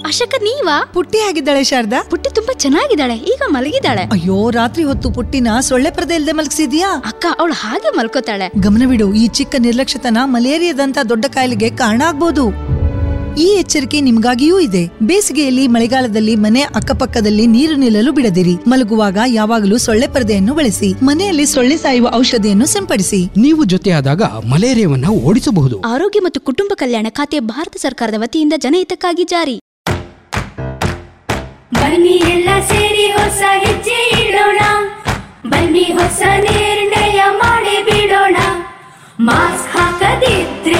[0.05, 0.85] ಅಶಕ ನೀವಾ?
[0.93, 2.03] ಪುಟ್ಟಿ ಆಗಿದ್ದಾಳೆ ಶಾರದಾ.
[2.09, 4.01] ಪುಟ್ಟಿ ತುಂಬಾ ಚೆನ್ನಾಗಿದ್ದಾಳೆ ಈಗ ಮಲಗಿದ್ದಾಳೆ.
[4.01, 7.01] ಅಯ್ಯೋ ರಾತ್ರಿ ಹೊತ್ತು ಪುಟ್ಟಿನ ಸೊಳ್ಳೆ ಪರದೆ ಇಲ್ಲದೆ ಮಲಗಿಸಿದ್ಯಾ?
[7.05, 8.51] ಅಕ್ಕ ಅವಳು ಹಾಗೆ ಮಲ್ಕೋತಾಳೆ.
[8.59, 12.78] ಗಮನವಿಡು ಈ ಚಿಕ್ಕ ನಿರ್ಲಕ್ಷ್ಯತನ ಮಲೇರಿಯಾದಂತ ದೊಡ್ಡ ಕಾಯಿಲೆಗೆ ಕಾರಣ ಆಗ್ಬೋದು.
[13.37, 14.91] ಈ ಎಚ್ಚರಿಕೆ ನಿಮಗಾಗಿಯೂ ಇದೆ.
[15.03, 18.55] ಬೇಸಿಗೆಯಲ್ಲಿ ಮಳೆಗಾಲದಲ್ಲಿ ಮನೆ ಅಕ್ಕಪಕ್ಕದಲ್ಲಿ ನೀರು ನಿಲ್ಲಲು ಬಿಡದಿರಿ.
[18.67, 20.93] ಮಲಗುವಾಗ ಯಾವಾಗಲೂ ಸೊಳ್ಳೆ ಪರದೆಯನ್ನು ಬಳಸಿ.
[21.03, 23.25] ಮನೆಯಲ್ಲಿ ಸೊಳ್ಳೆ ಸಾಯುವ ಔಷಧಿಯನ್ನು ಸಿಂಪಡಿಸಿ.
[23.37, 25.79] ನೀವು ಜೊತೆಯಾದಾಗ ಮಲೇರಿಯಾವನ್ನ ಓಡಿಸಬಹುದು.
[25.79, 29.59] ಆರೋಗ್ಯ ಮತ್ತು ಕುಟುಂಬ ಕಲ್ಯಾಣ ಖಾತೆ ಭಾರತ ಸರ್ಕಾರದ ವತಿಯಿಂದ ಜನಹಿತಕ್ಕಾಗಿ ಜಾರಿ.
[31.73, 34.59] ಬನ್ನಿ ಎಲ್ಲ ಸೇರಿ ಹೊಸ ಹೆಜ್ಜೆ ಇಡೋಣ.
[35.49, 38.35] ಬನ್ನಿ ಹೊಸ ನಿರ್ಣಯ ಮಾಡಿ ಬಿಡೋಣ.
[39.19, 40.79] ಮಾಸ್ಕ್ ಹಾಕದಿದ್ರೆ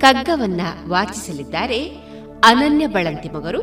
[0.00, 1.90] ಕಗ್ಗವನ್ನ ವಾಚಿಸಲಿದ್ದಾರೆ.
[2.44, 3.62] ಅನನ್ಯ ಬಳಂತಿ ಮಗರು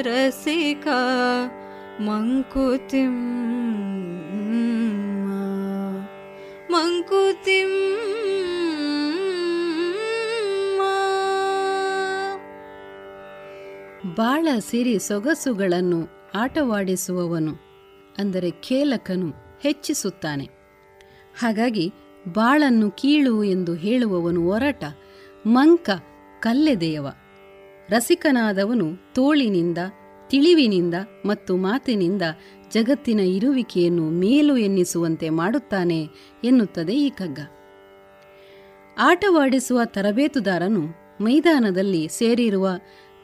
[0.00, 0.86] ರಸಿಕ
[2.00, 3.14] ಮಂಕುತಿಮ್ಮ
[6.70, 7.94] ಮಂಕುತಿಮ್ಮ
[14.14, 17.52] ಬಾಳ ಸಿರಿ ಸೊಗಸುಗಳನ್ನು ಆಟವಾಡಿಸುವವನು
[18.18, 20.44] ಅಂದರೆ ಖೇಲಕನು ಹೆಚ್ಚಿಸುತ್ತಾನೆ.
[21.38, 21.92] ಹಾಗಾಗಿ
[22.32, 24.84] ಬಾಳನ್ನು ಕೀಳು ಎಂದು ಹೇಳುವವನು ಒರಟ
[25.46, 25.90] ಮಂಕ
[26.40, 27.06] ಕಲ್ಲೆದೆಯವ.
[27.90, 29.78] ರಸಿಕನಾದವನು ತೋಳಿನಿಂದ,
[30.28, 30.94] ತಿಳಿವಿನಿಂದ
[31.26, 32.22] ಮತ್ತು ಮಾತಿನಿಂದ
[32.74, 36.08] ಜಗತ್ತಿನ ಇರುವಿಕೆಯನ್ನು ಮೇಲು ಎನ್ನಿಸುವಂತೆ ಮಾಡುತ್ತಾನೆ
[36.44, 37.38] ಎನ್ನುತ್ತದೆ ಈ ಕಗ್ಗ
[38.98, 40.80] ಆಟವಾಡಿಸುವ ತರಬೇತುದಾರನು
[41.20, 42.70] ಮೈದಾನದಲ್ಲಿ ಸೇರಿರುವ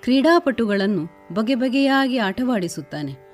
[0.02, 3.30] ಕ್ರೀಡಾಪಟುಗಳನ್ನು ಬಗೆ ಬಗೆಯಾಗಿ ಆಟವಾಡಿಸುತ್ತಾನೆ.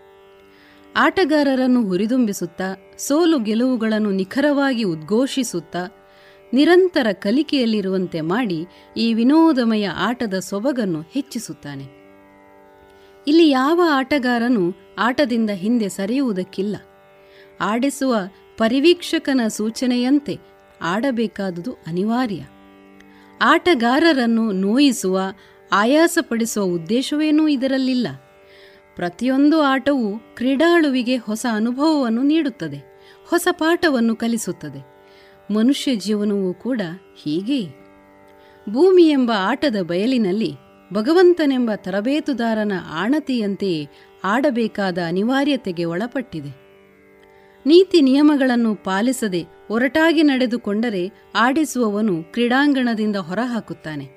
[0.97, 6.06] ಆಟಗಾರರನ್ನು ಹುರಿದುಂಬಿಸುತ್ತಾ, ಸೋಲು ಗೆಲುವುಗಳನ್ನು ನಿಖರವಾಗಿ ಉದ್ಘೋಷಿಸುತ್ತಾ
[6.55, 8.67] ನಿರಂತರ ಕಲಿಕೆಯಲ್ಲಿರುವಂತೆ ಮಾಡಿ
[8.97, 12.07] ಈ ವಿನೋದಮಯ ಆಟದ ಸೊಬಗನ್ನು ಹೆಚ್ಚಿಸುತ್ತಾನೆ.
[13.29, 16.77] ಇಲ್ಲಿ ಯಾವ ಆಟಗಾರನು ಆಟದಿಂದ ಹಿಂದೆ ಸರಿಯುವುದಕ್ಕಿಲ್ಲ.
[17.61, 18.17] ಆಡಿಸುವ
[18.57, 20.39] ಪರಿವೀಕ್ಷಕನ ಸೂಚನೆಯಂತೆ
[20.83, 22.43] ಆಡಬೇಕಾದುದು ಅನಿವಾರ್ಯ.
[23.43, 25.21] ಆಟಗಾರರನ್ನು ನೋಯಿಸುವ,
[25.73, 28.09] ಆಯಾಸಪಡಿಸುವ ಉದ್ದೇಶವೇನೂ ಇದರಲ್ಲಿಲ್ಲ.
[28.97, 34.96] ಪ್ರತಿಯೊಂದು ಆಟವೂ ಕ್ರೀಡಾಳುವಿಗೆ ಹೊಸ ಅನುಭವವನ್ನು ನೀಡುತ್ತದೆ, ಹೊಸ ಪಾಠವನ್ನು ಕಲಿಸುತ್ತದೆ.
[35.51, 36.81] ಮನುಷ್ಯ ಜೀವನವೂ ಕೂಡ
[37.23, 37.87] ಹೀಗೆ.
[38.73, 40.55] ಭೂಮಿ ಎಂಬ ಆಟದ ಬಯಲಿನಲ್ಲಿ
[40.93, 43.89] ಭಗವಂತನೆಂಬ ತರಬೇತುದಾರನ ಆಣತಿಯಂತೆಯೇ
[44.25, 46.67] ಆಡಬೇಕಾದ ಅನಿವಾರ್ಯತೆಗೆ ಒಳಪಟ್ಟಿದೆ.
[47.67, 54.17] ನೀತಿ ನಿಯಮಗಳನ್ನು ಪಾಲಿಸದೆ ಒರಟಾಗಿ ನಡೆದುಕೊಂಡರೆ ಆಡಿಸುವವನು ಕ್ರೀಡಾಂಗಣದಿಂದ ಹೊರಹಾಕುತ್ತಾನೆ.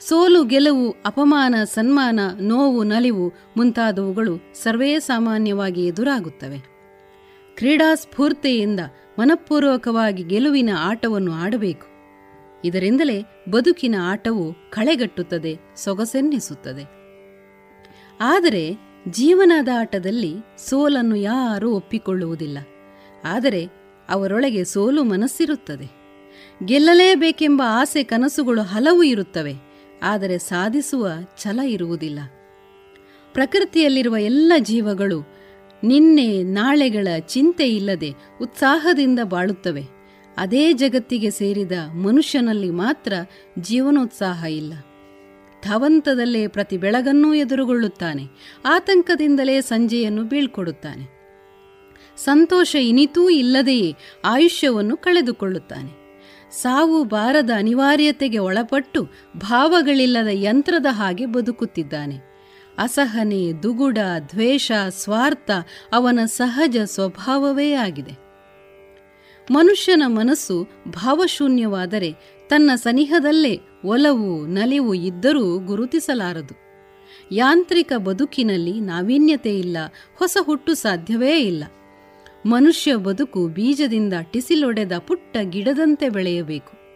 [0.00, 6.58] ಸೋಲು, ಗೆಲುವು, ಅಪಮಾನ, ಸನ್ಮಾನ, ನೋವು, ನಲಿವು ಮುಂತಾದವುಗಳು ಸರ್ವೇ ಸಾಮಾನ್ಯವಾಗಿ ಎದುರಾಗುತ್ತವೆ.
[7.56, 8.80] ಕ್ರೀಡಾ ಸ್ಫೂರ್ತಿಯಿಂದ
[9.18, 11.86] ಮನಪೂರ್ವಕವಾಗಿ ಗೆಲುವಿನ ಆಟವನ್ನು ಆಡಬೇಕು.
[12.64, 16.84] ಇದರಿಂದಲೇ ಬದುಕಿನ ಆಟವು ಕಳೆಗಟ್ಟುತ್ತದೆ, ಸೊಗಸೆನ್ನಿಸುತ್ತದೆ.
[18.20, 18.78] ಆದರೆ
[19.10, 20.32] ಜೀವನದ ಆಟದಲ್ಲಿ
[20.68, 22.58] ಸೋಲನ್ನು ಯಾರೂ ಒಪ್ಪಿಕೊಳ್ಳುವುದಿಲ್ಲ.
[23.24, 23.62] ಆದರೆ
[24.08, 25.88] ಅವರೊಳಗೆ ಸೋಲು ಮನಸ್ಸಿರುತ್ತದೆ.
[26.64, 29.54] ಗೆಲ್ಲಲೇಬೇಕೆಂಬ ಆಸೆ ಕನಸುಗಳು ಹಲವು ಇರುತ್ತವೆ,
[30.02, 31.06] ಆದರೆ ಸಾಧಿಸುವ
[31.42, 32.18] ಛಲ ಇರುವುದಿಲ್ಲ.
[33.32, 35.35] ಪ್ರಕೃತಿಯಲ್ಲಿರುವ ಎಲ್ಲ ಜೀವಗಳು
[35.84, 39.82] ನಿನ್ನೆ ನಾಳೆಗಳ ಚಿಂತೆ ಇಲ್ಲದೆ ಉತ್ಸಾಹದಿಂದ ಬಾಳುತ್ತವೆ.
[40.38, 43.12] ಅದೇ ಜಗತ್ತಿಗೆ ಸೇರಿದ ಮನುಷ್ಯನಲ್ಲಿ ಮಾತ್ರ
[43.58, 44.72] ಜೀವನೋತ್ಸಾಹ ಇಲ್ಲ.
[45.64, 48.22] ಧಾವಂತದಲ್ಲೇ ಪ್ರತಿ ಬೆಳಗನ್ನೂ ಎದುರುಗೊಳ್ಳುತ್ತಾನೆ.
[48.66, 51.16] ಆತಂಕದಿಂದಲೇ ಸಂಜೆಯನ್ನು ಬೀಳ್ಕೊಡುತ್ತಾನೆ.
[52.16, 56.06] ಸಂತೋಷ ಇನಿತೂ ಇಲ್ಲದೆಯೇ ಆಯುಷ್ಯವನ್ನು ಕಳೆದುಕೊಳ್ಳುತ್ತಾನೆ.
[56.62, 62.35] ಸಾವು ಬಾರದ ಅನಿವಾರ್ಯತೆಗೆ ಒಳಪಟ್ಟು ಭಾವಗಳಿಲ್ಲದ ಯಂತ್ರದ ಹಾಗೆ ಬದುಕುತ್ತಿದ್ದಾನೆ.
[62.78, 63.98] ಅಸಹನೆ, ದುಗುಡ,
[64.32, 65.50] ದ್ವೇಷ, ಸ್ವಾರ್ಥ
[65.92, 68.26] ಅವನ ಸಹಜ ಸ್ವಭಾವವೇ ಆಗಿದೆ.
[69.50, 72.14] ಮನುಷ್ಯನ ಮನಸ್ಸು ಭಾವಶೂನ್ಯವಾದರೆ
[72.48, 76.66] ತನ್ನ ಸನಿಹದಲ್ಲೇ ಒಲವು, ನಲಿವು ಇದ್ದರೂ ಗುರುತಿಸಲಾರದು.
[77.32, 79.76] ಯಾಂತ್ರಿಕ ಬದುಕಿನಲ್ಲಿ ನಾವೀನ್ಯತೆ ಇಲ್ಲ,
[80.16, 81.64] ಹೊಸ ಹುಟ್ಟು ಸಾಧ್ಯವೇ ಇಲ್ಲ.
[82.46, 86.86] ಮನುಷ್ಯ ಬದುಕು ಬೀಜದಿಂದ ಟಿಸಿಲೊಡೆದ ಪುಟ್ಟ ಗಿಡದಂತೆ ಬೆಳೆಯಬೇಕು.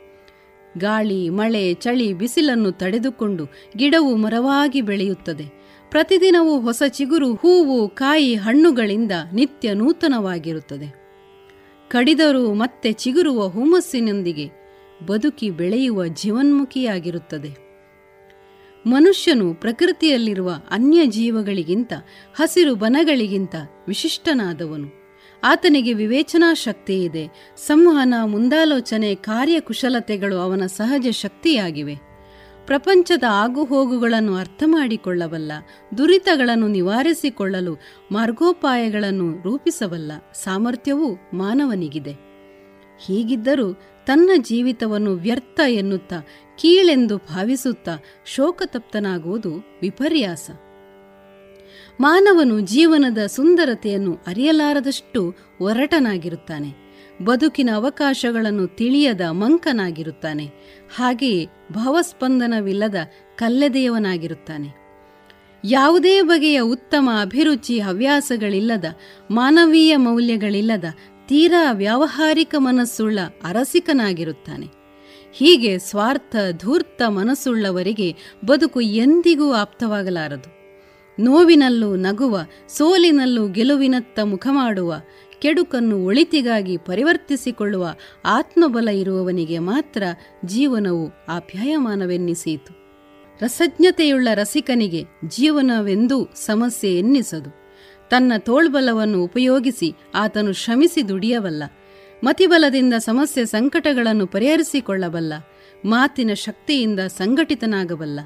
[0.79, 5.60] ಗಾಳಿ, ಮಳೆ, ಚಳಿ, ಬಿಸಿಲನ್ನು ತಡೆದುಕೊಂಡು ಗಿಡವು ಮರವಾಗಿ ಬೆಳೆಯುತ್ತದೆ.
[5.91, 11.01] ಪ್ರತಿದಿನವೂ ಹೊಸ ಚಿಗುರು ಹೂವು, ಕಾಯಿ, ಹಣ್ಣುಗಳಿಂದ ನಿತ್ಯ ನೂತನವಾಗಿರುತ್ತದೆ.
[11.89, 14.51] ಕಡಿದರೂ ಮತ್ತೆ ಚಿಗುರುವ ಹುಮ್ಮಸ್ಸಿನೊಂದಿಗೆ
[15.07, 17.71] ಬದುಕಿ ಬೆಳೆಯುವ ಜೀವನ್ಮುಖಿಯಾಗಿರುತ್ತದೆ.
[18.87, 21.93] ಮನುಷ್ಯನು ಪ್ರಕೃತಿಯಲ್ಲಿರುವ ಅನ್ಯ ಜೀವಗಳಿಗಿಂತ
[22.35, 23.55] ಹಸಿರು ಬನಗಳಿಗಿಂತ
[23.89, 25.01] ವಿಶಿಷ್ಟನಾದವನು.
[25.45, 27.55] ಆತನಿಗೆ ವಿವೇಚನಾ ಶಕ್ತಿ ಇದೆ.
[27.67, 32.10] ಸಂವಹನ, ಮುಂದಾಲೋಚನೆ, ಕಾರ್ಯಕುಶಲತೆಗಳು ಅವನ ಸಹಜ ಶಕ್ತಿಯಾಗಿವೆ.
[32.67, 35.53] ಪ್ರಪಂಚದ ಆಗುಹೋಗುಗಳನ್ನು ಅರ್ಥ ಮಾಡಿಕೊಳ್ಳಬಲ್ಲ
[35.99, 37.81] ದುರಿತಗಳನ್ನು ನಿವಾರಿಸಿಕೊಳ್ಳಲು
[38.13, 42.13] ಮಾರ್ಗೋಪಾಯಗಳನ್ನು ರೂಪಿಸಬಲ್ಲ ಸಾಮರ್ಥ್ಯವೂ ಮಾನವನಿಗಿದೆ.
[43.07, 43.73] ಹೀಗಿದ್ದರೂ
[44.07, 46.21] ತನ್ನ ಜೀವಿತವನ್ನು ವ್ಯರ್ಥ ಎನ್ನುತ್ತಾ,
[46.59, 50.51] ಕೀಳೆಂದು ಭಾವಿಸುತ್ತಾ ಶೋಕತಪ್ತನಾಗುವುದು ವಿಪರ್ಯಾಸ.
[52.01, 56.90] ಮಾನವನು ಜೀವನದ ಸುಂದರತೆಯನ್ನು ಅರಿಯಲಾರದಷ್ಟು ಒರಟನಾಗಿರುತ್ತಾನೆ.
[57.23, 60.45] ಬದುಕಿನ ಅವಕಾಶಗಳನ್ನು ತಿಳಿಯದ ಮಂಕನಾಗಿರುತ್ತಾನೆ.
[60.97, 62.95] ಹಾಗೆಯೇ ಭಾವಸ್ಪಂದನವಿಲ್ಲದ
[63.37, 64.81] ಕಲ್ಲೆದೆಯವನಾಗಿರುತ್ತಾನೆ.
[65.65, 68.85] ಯಾವುದೇ ಬಗೆಯ ಉತ್ತಮ ಅಭಿರುಚಿ ಹವ್ಯಾಸಗಳಿಲ್ಲದ,
[69.31, 70.85] ಮಾನವೀಯ ಮೌಲ್ಯಗಳಿಲ್ಲದ,
[71.29, 74.67] ತೀರಾ ವ್ಯಾವಹಾರಿಕ ಮನಸ್ಸುಳ್ಳ ಅರಸಿಕನಾಗಿರುತ್ತಾನೆ.
[75.33, 80.61] ಹೀಗೆ ಸ್ವಾರ್ಥ, ಧೂರ್ತ ಮನಸ್ಸುಳ್ಳವರಿಗೆ ಬದುಕು ಎಂದಿಗೂ ಆಪ್ತವಾಗಲಾರದು.
[81.23, 84.95] ನೋವಿನಲ್ಲೂ ನಗುವ, ಸೋಲಿನಲ್ಲೂ ಗೆಲುವಿನತ್ತ ಮುಖ ಮಾಡುವ
[85.41, 90.03] ಕೆಡುಕನ್ನು ಒಳಿತಿಗಾಗಿ ಪರಿವರ್ತಿಸಿಕೊಳ್ಳುವ ಆತ್ಮಬಲ ಇರುವವನಿಗೆ ಮಾತ್ರ
[90.45, 92.81] ಜೀವನವು ಆಪ್ಯಾಯಮಾನವೆನ್ನಿಸಿತು
[93.43, 97.51] ರಸಜ್ಞತೆಯುಳ್ಳ ರಸಿಕನಿಗೆ ಜೀವನವೆಂದೂ ಸಮಸ್ಯೆ ಎನ್ನಿಸದು.
[98.09, 101.63] ತನ್ನ ತೋಳ್ಬಲವನ್ನು ಉಪಯೋಗಿಸಿ ಆತನು ಶ್ರಮಿಸಿ ದುಡಿಯಬಲ್ಲ
[102.25, 105.33] ಮತಿಬಲದಿಂದ ಸಮಸ್ಯೆ ಸಂಕಟಗಳನ್ನು ಪರಿಹರಿಸಿಕೊಳ್ಳಬಲ್ಲ.
[105.85, 108.21] ಮಾತಿನ ಶಕ್ತಿಯಿಂದ ಸಂಘಟಿತನಾಗಬಲ್ಲ.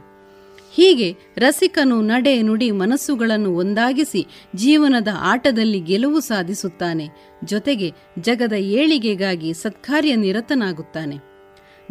[0.74, 7.08] ಹೀಗೆ ರಸಿಕನು, ನಡೆ, ನುಡಿ ಮನಸ್ಸುಗಳನ್ನು ಒಂದಾಗಿಸಿ ಜೀವನದ ಆಟದಲ್ಲಿ ಗೆಲುವು ಸಾಧಿಸುತ್ತಾನೆ.
[7.44, 11.16] ಜೊತೆಗೆ ಜಗದ ಏಳಿಗೆಗಾಗಿ ಸತ್ಕಾರ್ಯ ನಿರತನಾಗುತ್ತಾನೆ.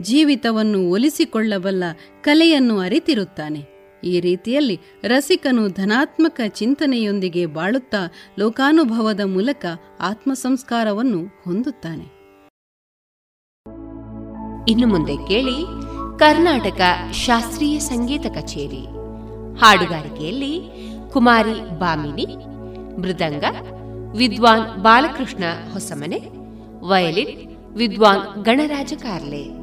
[0.01, 1.83] ಜೀವಿತವನ್ನು ಒಲಿಸಿಕೊಳ್ಳಬಲ್ಲ
[2.21, 3.73] ಕಲೆಯನ್ನು ಅರಿತಿರುತ್ತಾನೆ.
[4.03, 7.97] ಈ ರೀತಿಯಲ್ಲಿ ರಸಿಕನು ಧನಾತ್ಮಕ ಚಿಂತನೆಯೊಂದಿಗೆ ಬಾಳುತ್ತಾ
[8.39, 9.65] ಲೋಕಾನುಭವದ ಮೂಲಕ
[9.99, 12.23] ಆತ್ಮಸಂಸ್ಕಾರವನ್ನು ಹೊಂದುತ್ತಾನೆ.
[14.71, 15.82] ಇನ್ನು ಮುಂದೆ ಕೇಳಿ
[16.23, 18.85] ಕರ್ನಾಟಕ ಶಾಸ್ತ್ರೀಯ ಸಂಗೀತ ಕಚೇರಿ.
[19.59, 20.59] ಹಾಡುಗಾರಿಕೆಯಲ್ಲಿ
[21.13, 22.25] ಕುಮಾರಿ ಬಾಮಿನಿ,
[23.01, 23.43] ಮೃದಂಗ,
[24.17, 25.43] ವಿದ್ವಾನ್ ಬಾಲಕೃಷ್ಣ
[25.73, 26.19] ಹೊಸಮನೆ,
[26.87, 29.62] ವಯಲಿನ್ ವಿದ್ವಾನ್ ಗಣರಾಜ ಕಾರ್ಲೆ.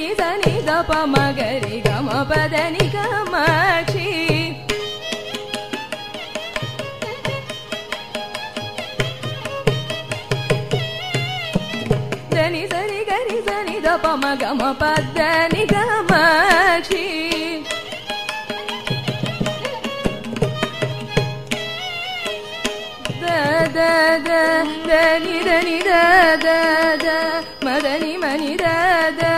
[0.00, 0.14] गी
[0.64, 3.89] दागरि कामापादानि कमाक्ष
[14.10, 15.18] గమ గమ పద్ద
[15.52, 17.02] నిగమాక్షి
[24.88, 27.06] దని దని దని
[27.66, 29.29] మదని మని ద.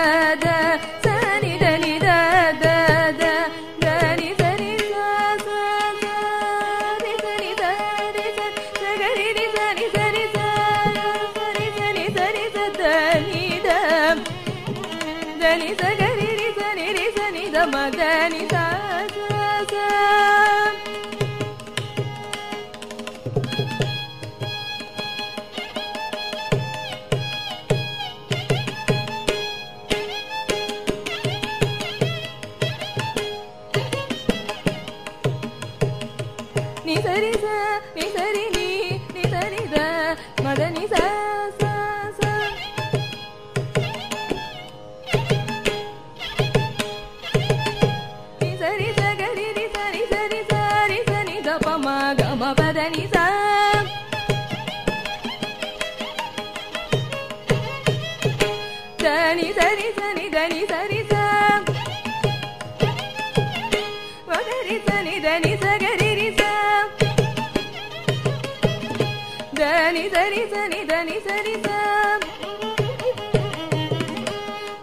[70.23, 71.69] ಸರಿ ಸನಿ ಧನಿ ಸರಿ ಸ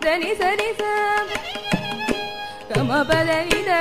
[0.05, 0.81] ಧನಿ ಸರಿ ಸ
[2.71, 3.75] ಗಮ ಬದನಿ ದ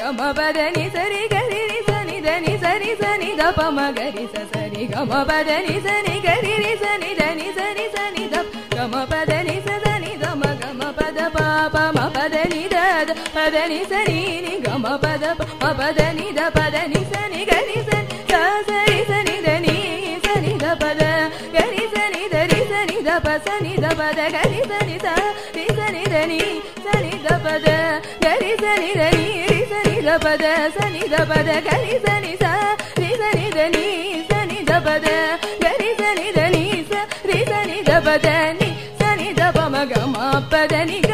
[0.00, 5.76] ಗಮ ಬದನಿ ಸರಿ ಗರಿ ಸನಿ ಧನಿ ಸರಿ ಸನಿ ದ ಪಮ ಗರಿ ಸ ಸರಿ ಗಮ ಬದನಿ
[5.86, 8.44] ಸನಿ ಗರಿ ರಿ ಸನಿ ಧನಿ ಸರಿ ಸನಿ ದ
[8.76, 12.78] ಗಮ ಬದನಿ ಸ ಸನಿ ಗಮ ಗಮ ಪದ ಪಾಪ ಮ ಪದನಿ ದ
[13.36, 18.01] ಪದನಿ ಸರಿ ನಿ ಗಮ ಪದ ಪ ಪದನಿ ದ ಪದನಿ ಸನಿ ಗರಿ ಸನಿ
[23.12, 26.38] గప సని దప గని సని సని సని దని
[26.84, 27.46] సని గప
[28.22, 29.26] గని సని దని
[29.70, 30.26] సని గప
[30.76, 31.32] సని గప
[31.66, 33.84] గని సని సని సని దని
[34.30, 34.88] సని గప
[35.64, 38.08] గని సని దని సని సని గప
[39.00, 41.11] సని దప మగ మా పదని గ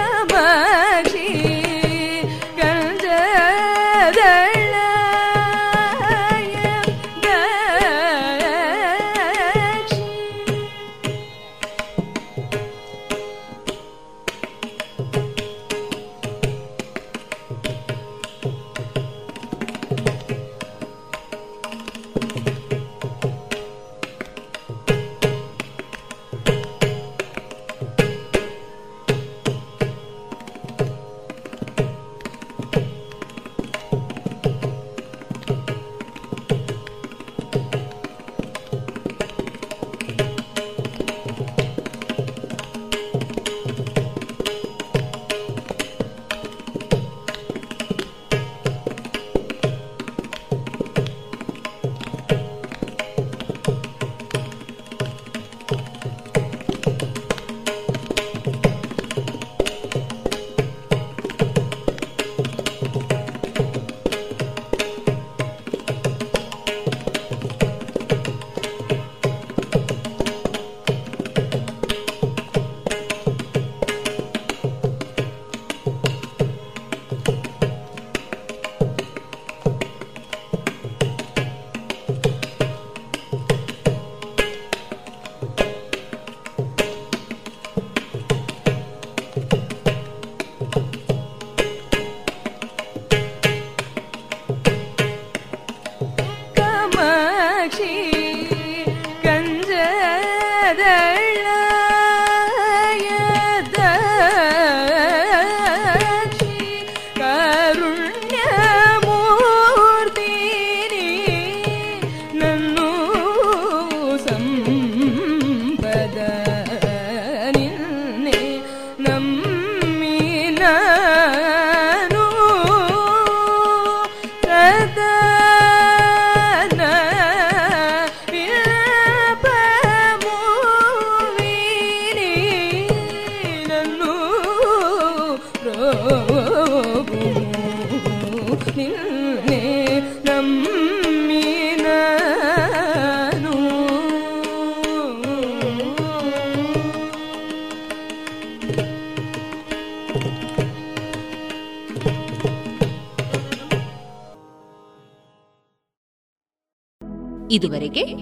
[157.78, 158.14] ಇದುವರೆಗೆ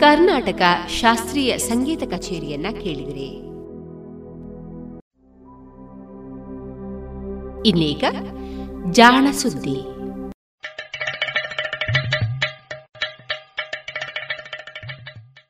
[0.00, 3.30] ಕರ್ನಾಟಕ ಶಾಸ್ತ್ರೀಯ ಸಂಗೀತ ಕಚೇರಿಯನ್ನ ಕೇಳಿದಿರಿ.
[7.68, 8.04] ಇನ್ನೀಗ
[8.90, 9.78] ಜಾಣ ಸುದ್ದಿ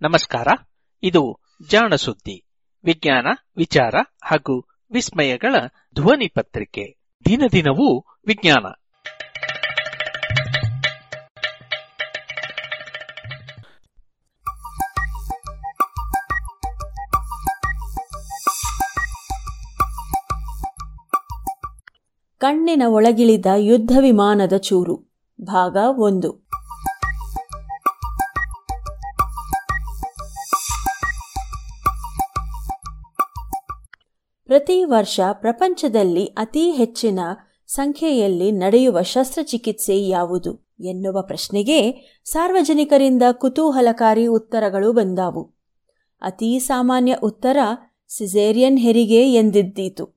[0.02, 0.48] ನಮಸ್ಕಾರ,
[1.02, 1.38] ಇದು
[1.70, 2.44] ಜಾಣ ಸುದ್ದಿ
[2.84, 3.26] ವಿಜ್ಞಾನ,
[3.56, 5.54] ವಿಚಾರ ಹಾಗೂ ವಿಸ್ಮಯಗಳ
[5.94, 7.00] ಧ್ವನಿ ಪತ್ರಿಕೆ.
[7.24, 8.85] ದಿನ ದಿನವೂ ವಿಜ್ಞಾನ.
[22.46, 25.18] ಕಣ್ಣಿನ ಒಳಗಿಳಿದ ಯುದ್ಧ ವಿಮಾನದ ಚೂರು.
[25.40, 26.32] ಭಾಗ ಒಂದು.
[34.44, 37.18] ಪ್ರತಿ ವರ್ಷ ಪ್ರಪಂಚದಲ್ಲಿ ಅತಿ ಹೆಚ್ಚಿನ
[37.66, 40.74] ಸಂಖ್ಯೆಯಲ್ಲಿ ನಡೆಯುವ ಶಸ್ತ್ರಚಿಕಿತ್ಸೆ ಯಾವುದು?
[40.80, 41.92] ಎನ್ನುವ ಪ್ರಶ್ನೆಗೆ
[42.24, 45.54] ಸಾರ್ವಜನಿಕರಿಂದ ಕುತೂಹಲಕಾರಿ ಉತ್ತರಗಳು ಬಂದಾವು.
[46.22, 47.56] ಅತೀ ಸಾಮಾನ್ಯ ಉತ್ತರ
[48.08, 50.15] ಸಿಜೇರಿಯನ್ ಹೆರಿಗೆ ಎಂದಿದ್ದೀತು.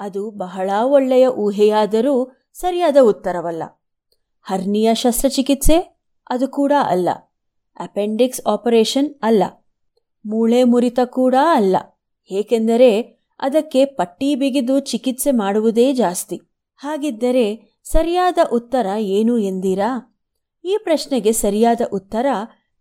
[0.00, 3.62] ಅದು ಬಹಳ ಒಳ್ಳೆಯ ಊಹೆಯಾದರೂ ಸರಿಯಾದ ಉತ್ತರವಲ್ಲ.
[4.42, 6.00] ಹರ್ನಿಯ ಶಸ್ತ್ರಚಿಕಿತ್ಸೆ?
[6.30, 7.08] ಅದು ಕೂಡ ಅಲ್ಲ.
[7.80, 9.44] ಅಪೆಂಡಿಕ್ಸ್ ಆಪರೇಷನ್ ಅಲ್ಲ.
[10.26, 11.76] ಮೂಳೆ ಮುರಿತ ಕೂಡ ಅಲ್ಲ.
[12.30, 13.00] ಏಕೆಂದರೆ
[13.40, 16.40] ಅದಕ್ಕೆ ಪಟ್ಟಿ ಬಿಗಿದು ಚಿಕಿತ್ಸೆ ಮಾಡುವುದೇ ಜಾಸ್ತಿ.
[16.76, 20.18] ಹಾಗಿದ್ದರೆ ಸರಿಯಾದ ಉತ್ತರ ಏನು ಎಂದೀರಾ?
[20.64, 22.26] ಈ ಪ್ರಶ್ನೆಗೆ ಸರಿಯಾದ ಉತ್ತರ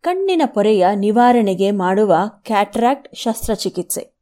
[0.01, 4.19] ಕಣ್ಣಿನ ಪೊರೆಯ ನಿವಾರಣೆಗೆ ಮಾಡುವ ಕ್ಯಾಟ್ರಾಕ್ಟ್ ಶಸ್ತ್ರಚಿಕಿತ್ಸೆ.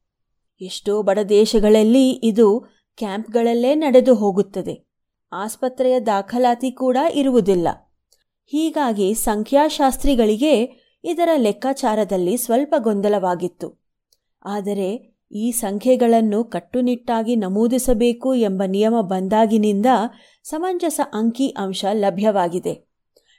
[0.61, 4.87] ಎಷ್ಟೋ ಬಡ ದೇಶಗಳಲ್ಲಿ ಇದು ಕ್ಯಾಂಪ್ಗಳಲ್ಲೇ ನಡೆದು ಹೋಗುತ್ತದೆ.
[5.33, 7.67] ಆಸ್ಪತ್ರೆಯ ದಾಖಲಾತಿ ಕೂಡ ಇರುವುದಿಲ್ಲ.
[8.45, 13.87] ಹೀಗಾಗಿ ಸಂಖ್ಯಾಶಾಸ್ತ್ರಿಗಳಿಗೆ ಇದರ ಲೆಕ್ಕಾಚಾರದಲ್ಲಿ ಸ್ವಲ್ಪ ಗೊಂದಲವಾಗಿತ್ತು.
[14.45, 19.85] ಆದರೆ ಈ ಸಂಖ್ಯೆಗಳನ್ನು ಕಟ್ಟುನಿಟ್ಟಾಗಿ ನಮೂದಿಸಬೇಕು ಎಂಬ ನಿಯಮ ಬಂದಾಗಿನಿಂದ
[20.43, 22.73] ಸಮಂಜಸ ಅಂಕಿ ಅಂಶ ಲಭ್ಯವಾಗಿದೆ.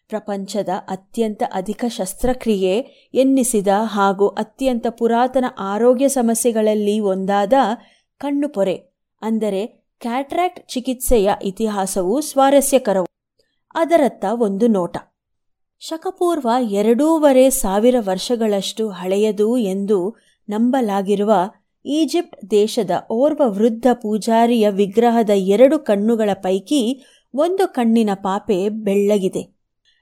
[0.09, 2.79] ಪ್ರಪಂಚದ ಅತ್ಯಂತ ಅಧಿಕ ಶಸ್ತ್ರಕ್ರಿಯೆ
[3.15, 7.53] ಎನ್ನಿಸಿದ ಹಾಗೂ ಅತ್ಯಂತ ಪುರಾತನ ಆರೋಗ್ಯ ಸಮಸ್ಯೆಗಳಲ್ಲಿ ಒಂದಾದ
[8.19, 8.88] ಕಣ್ಣುಪೊರೆ.
[9.23, 9.67] ಅಂದರೆ
[10.01, 13.07] ಕ್ಯಾಟ್ರಾಕ್ಟ್ ಚಿಕಿತ್ಸೆಯ ಇತಿಹಾಸವು ಸ್ವಾರಸ್ಯಕರವು.
[13.75, 14.97] ಅದರತ್ತ ಒಂದು ನೋಟ.
[15.81, 20.17] ಶಕಪೂರ್ವ ಎರಡೂವರೆ ಸಾವಿರ ವರ್ಷಗಳಷ್ಟು ಹಳೆಯದು ಎಂದು
[20.49, 21.33] ನಂಬಲಾಗಿರುವ
[21.87, 27.05] ಈಜಿಪ್ಟ್ ದೇಶದ ಓರ್ವ ವೃದ್ಧ ಪೂಜಾರಿಯ ವಿಗ್ರಹದ ಎರಡು ಕಣ್ಣುಗಳ ಪೈಕಿ
[27.35, 29.57] ಒಂದು ಕಣ್ಣಿನ ಪಾಪೆ ಬೆಳ್ಳಗಿದೆ.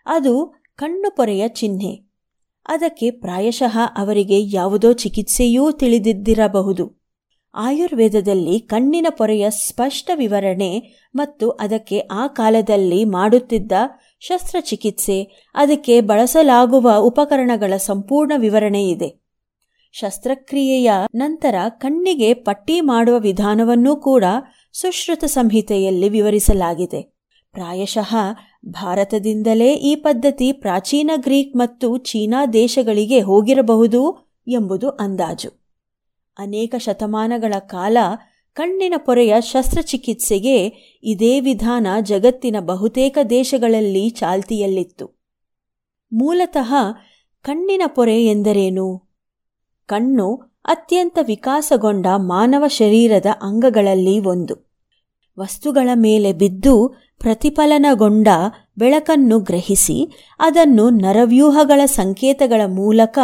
[0.07, 2.03] ಅದು ಕಣ್ಣು ಪೊರೆಯ ಚಿಹ್ನೆ.
[2.67, 7.06] ಅದಕ್ಕೆ ಪ್ರಾಯಶಃ ಅವರಿಗೆ ಯಾವುದೋ ಚಿಕಿತ್ಸೆಯೂ ತಿಳಿದಿದ್ದಿರಬಹುದು.
[7.57, 10.83] ಆಯುರ್ವೇದದಲ್ಲಿ ಕಣ್ಣಿನ ಪೊರೆಯ ಸ್ಪಷ್ಟ ವಿವರಣೆ
[11.15, 13.73] ಮತ್ತು ಅದಕ್ಕೆ ಆ ಕಾಲದಲ್ಲಿ ಮಾಡುತ್ತಿದ್ದ
[14.21, 19.27] ಶಸ್ತ್ರಚಿಕಿತ್ಸೆ, ಅದಕ್ಕೆ ಬಳಸಲಾಗುವ ಉಪಕರಣಗಳ ಸಂಪೂರ್ಣ ವಿವರಣೆ ಇದೆ.
[19.93, 24.25] ಶಸ್ತ್ರಕ್ರಿಯೆಯ ನಂತರ ಕಣ್ಣಿಗೆ ಪಟ್ಟಿ ಮಾಡುವ ವಿಧಾನವನ್ನೂ ಕೂಡ
[24.73, 27.03] ಸುಶ್ರುತ ಸಂಹಿತೆಯಲ್ಲಿ ವಿವರಿಸಲಾಗಿದೆ.
[27.53, 28.15] ಪ್ರಾಯಶಃ
[28.67, 34.03] ಭಾರತದಿಂದಲೇ ಈ ಪದ್ಧತಿ ಪ್ರಾಚೀನ ಗ್ರೀಕ್ ಮತ್ತು ಚೀನಾ ದೇಶಗಳಿಗೆ ಹೋಗಿರಬಹುದು
[34.49, 35.66] ಎಂಬುದು ಅಂದಾಜು.
[36.39, 37.97] ಅನೇಕ ಶತಮಾನಗಳ ಕಾಲ
[38.53, 40.73] ಕಣ್ಣಿನ ಪೊರೆಯ ಶಸ್ತ್ರಚಿಕಿತ್ಸೆಗೆ
[41.03, 45.25] ಇದೇ ವಿಧಾನ ಜಗತ್ತಿನ ಬಹುತೇಕ ದೇಶಗಳಲ್ಲಿ ಚಾಲ್ತಿಯಲ್ಲಿತ್ತು.
[46.13, 46.75] ಮೂಲತಃ
[47.43, 49.03] ಕಣ್ಣಿನ ಪೊರೆ ಎಂದರೇನು?
[49.87, 50.35] ಕಣ್ಣು
[50.65, 54.67] ಅತ್ಯಂತ ವಿಕಾಸಗೊಂಡ ಮಾನವ ಶರೀರದ ಅಂಗಗಳಲ್ಲಿ ಒಂದು.
[55.39, 56.89] ವಸ್ತುಗಳ ಮೇಲೆ ಬಿದ್ದು
[57.19, 58.29] ಪ್ರತಿಫಲನಗೊಂಡ
[58.79, 60.09] ಬೆಳಕನ್ನು ಗ್ರಹಿಸಿ
[60.39, 63.19] ಅದನ್ನು ನರವ್ಯೂಹಗಳ ಸಂಕೇತಗಳ ಮೂಲಕ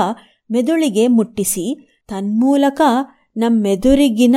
[0.51, 2.81] ಮೆದುಳಿಗೆ ಮುಟ್ಟಿಸಿ ತನ್ಮೂಲಕ
[3.37, 4.37] ನಮ್ಮೆದುರಿಗಿನ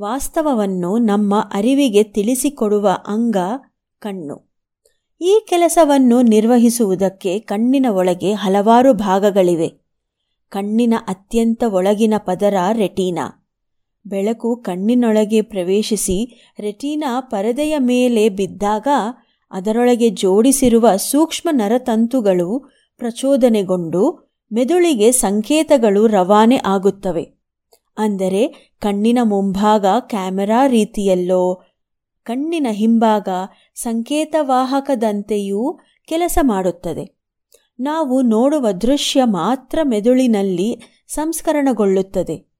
[0.00, 3.36] ವಾಸ್ತವವನ್ನು ನಮ್ಮ ಅರಿವಿಗೆ ತಿಳಿಸಿಕೊಡುವ ಅಂಗ
[3.98, 4.52] ಕಣ್ಣು.
[5.20, 9.68] ಈ ಕೆಲಸವನ್ನು ನಿರ್ವಹಿಸುವುದಕ್ಕೆ ಕಣ್ಣಿನ ಒಳಗೆ ಹಲವಾರು ಭಾಗಗಳಿವೆ.
[10.48, 13.38] ಕಣ್ಣಿನ ಅತ್ಯಂತ ಒಳಗಿನ ಪದರ ರೆಟೀನಾ.
[14.06, 18.88] ಬೆಳಕು ಕಣ್ಣಿನೊಳಗೆ ಪ್ರವೇಶಿಸಿ ರೆಟೀನಾ ಪರದೆಯ ಮೇಲೆ ಬಿದ್ದಾಗ
[19.50, 27.42] ಅದರೊಳಗೆ ಜೋಡಿಸಿರುವ ಸೂಕ್ಷ್ಮ ನರತಂತುಗಳು ಪ್ರಚೋದನೆಗೊಂಡು ಮೆದುಳಿಗೆ ಸಂಕೇತಗಳು ರವಾನೆ ಆಗುತ್ತವೆ.
[27.98, 31.62] ಅಂದರೆ ಕಣ್ಣಿನ ಮುಂಭಾಗ ಕ್ಯಾಮೆರಾ ರೀತಿಯಲ್ಲೋ,
[32.24, 33.28] ಕಣ್ಣಿನ ಹಿಂಭಾಗ
[33.74, 37.22] ಸಂಕೇತವಾಹಕದಂತೆಯೂ ಕೆಲಸ ಮಾಡುತ್ತದೆ.
[37.80, 42.52] ನಾವು ನೋಡುವ ದೃಶ್ಯ ಮಾತ್ರ ಮೆದುಳಿನಲ್ಲಿ ಸಂಸ್ಕರಣಗೊಳ್ಳುತ್ತದೆ.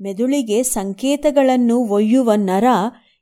[0.00, 2.64] ಮೆದುಳಿಗೆ ಸಂಕೇತಗಳನ್ನು ಒಯ್ಯುವ ನರ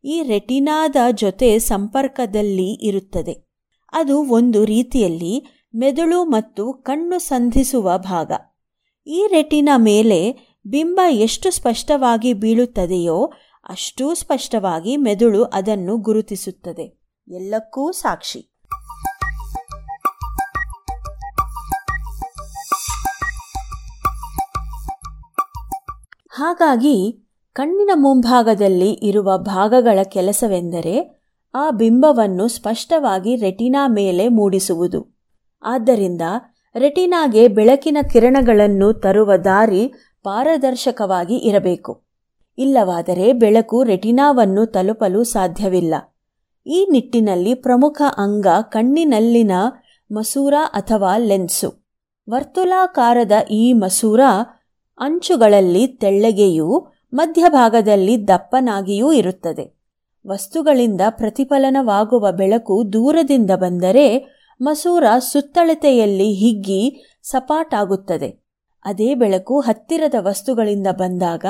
[0.05, 3.51] ಈ ರೆಟಿನಾದ ಜೊತೆ ಸಂಪರ್ಕದಲ್ಲಿ ಇರುತ್ತದೆ.
[3.93, 8.33] ಅದು ಒಂದು ರೀತಿಯಲ್ಲಿ ಮೆದುಳು ಮತ್ತು ಕಣ್ಣು ಸಂಧಿಸುವ ಭಾಗ.
[9.07, 10.33] ಈ ರೆಟಿನ ಮೇಲೆ
[10.67, 13.33] ಬಿಂಬ ಎಷ್ಟು ಸ್ಪಷ್ಟವಾಗಿ ಬೀಳುತ್ತದೆಯೋ
[13.69, 17.01] ಅಷ್ಟೂ ಸ್ಪಷ್ಟವಾಗಿ ಮೆದುಳು ಅದನ್ನು ಗುರುತಿಸುತ್ತದೆ.
[17.29, 18.53] ಎಲ್ಲಕ್ಕೂ ಸಾಕ್ಷಿ.
[26.29, 31.23] ಹಾಗಾಗಿ ಕಣ್ಣಿನ ಮುಂಭಾಗದಲ್ಲಿ ಇರುವ ಭಾಗಗಳ ಕೆಲಸವೆಂದರೆ
[31.55, 35.22] ಆ ಬಿಂಬವನ್ನು ಸ್ಪಷ್ಟವಾಗಿ ರೆಟಿನಾ ಮೇಲೆ ಮೂಡಿಸುವುದು.
[35.63, 36.23] ಆದ್ದರಿಂದ
[36.77, 42.03] ರೆಟಿನಾಗೆ ಬೆಳಕಿನ ಕಿರಣಗಳನ್ನು ತರುವ ದಾರಿ ಪಾರದರ್ಶಕವಾಗಿ ಇರಬೇಕು.
[42.59, 45.95] ಇಲ್ಲವಾದರೆ ಬೆಳಕು ರೆಟಿನಾವನ್ನು ತಲುಪಲು ಸಾಧ್ಯವಿಲ್ಲ.
[46.67, 49.51] ಈ ನಿಟ್ಟಿನಲ್ಲಿ ಪ್ರಮುಖ ಅಂಗ ಕಣ್ಣಿನಲ್ಲಿನ
[50.13, 51.87] ಮಸೂರ ಅಥವಾ ಲೆನ್ಸು.
[52.31, 54.21] ವರ್ತುಲಾಕಾರದ ಈ ಮಸೂರ
[54.99, 59.83] ಅಂಚುಗಳಲ್ಲಿ ತೆಳ್ಳಗೆಯೂ ಮಧ್ಯಭಾಗದಲ್ಲಿ ದಪ್ಪನಾಗಿಯೂ ಇರುತ್ತದೆ.
[60.27, 64.33] ವಸ್ತುಗಳಿಂದ ಪ್ರತಿಫಲನವಾಗುವ ಬೆಳಕು ದೂರದಿಂದ ಬಂದರೆ
[64.63, 68.43] ಮಸೂರ ಸುತ್ತಳತೆಯಲ್ಲಿ ಹಿಗ್ಗಿ ಸಪಾಟಾಗುತ್ತದೆ.
[68.85, 71.45] ಅದೇ ಬೆಳಕು ಹತ್ತಿರದ ವಸ್ತುಗಳಿಂದ ಬಂದಾಗ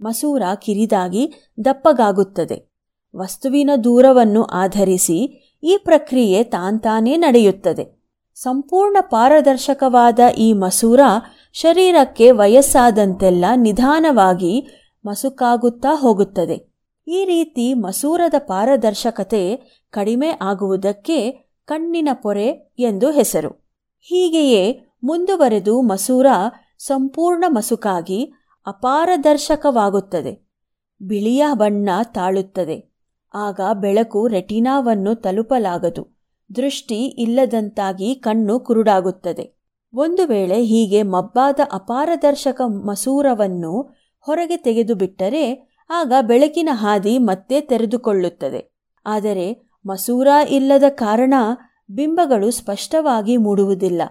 [0.00, 1.32] ಮಸೂರ ಕಿರಿದಾಗಿ
[1.64, 2.72] ದಪ್ಪಗಾಗುತ್ತದೆ.
[3.16, 5.24] ವಸ್ತುವಿನ ದೂರವನ್ನು ಆಧರಿಸಿ
[5.62, 8.04] ಈ ಪ್ರಕ್ರಿಯೆ ತಾಂತಾನೇ ನಡೆಯುತ್ತದೆ.
[8.34, 11.00] ಸಂಪೂರ್ಣ ಪಾರದರ್ಶಕವಾದ ಈ ಮಸೂರ
[11.52, 14.66] ಶರೀರಕ್ಕೆ ವಯಸ್ಸಾದಂತೆಲ್ಲ ನಿಧಾನವಾಗಿ
[15.06, 16.74] ಮಸುಕಾಗುತ್ತಾ ಹೋಗುತ್ತದೆ.
[17.08, 19.56] ಈ ರೀತಿ ಮಸೂರದ ಪಾರದರ್ಶಕತೆ
[19.90, 23.48] ಕಡಿಮೆ ಆಗುವುದಕ್ಕೆ ಕಣ್ಣಿನ ಪೊರೆ ಎಂದು ಹೆಸರು.
[24.00, 26.26] ಹೀಗೆಯೇ ಮುಂದುವರೆದು ಮಸೂರ
[26.78, 28.32] ಸಂಪೂರ್ಣ ಮಸುಕಾಗಿ
[28.66, 30.48] ಅಪಾರದರ್ಶಕವಾಗುತ್ತದೆ.
[31.02, 32.94] ಬಿಳಿಯ ಬಣ್ಣ ತಾಳುತ್ತದೆ.
[33.34, 36.20] ಆಗ ಬೆಳಕು ರೆಟಿನಾವನ್ನು ತಲುಪಲಾಗದು.
[36.56, 39.62] ದೃಷ್ಟಿ ಇಲ್ಲದಂತಾಗಿ ಕಣ್ಣು ಕುರುಡಾಗುತ್ತದೆ.
[39.94, 48.76] ಒಂದು ವೇಳೆ ಹೀಗೆ ಮಬ್ಬಾದ ಅಪಾರದರ್ಶಕ ಮಸೂರವನ್ನು ಹೊರಗೆ ತೆಗೆದುಬಿಟ್ಟರೆ ಆಗ ಬೆಳಕಿನ ಹಾದಿ ಮತ್ತೆ ತೆರೆದುಕೊಳ್ಳುತ್ತದೆ.
[49.06, 51.34] ಆದರೆ ಮಸೂರ ಇಲ್ಲದ ಕಾರಣ
[51.90, 54.02] ಬಿಂಬಗಳು ಸ್ಪಷ್ಟವಾಗಿ ಮೂಡುವುದಿಲ್ಲ.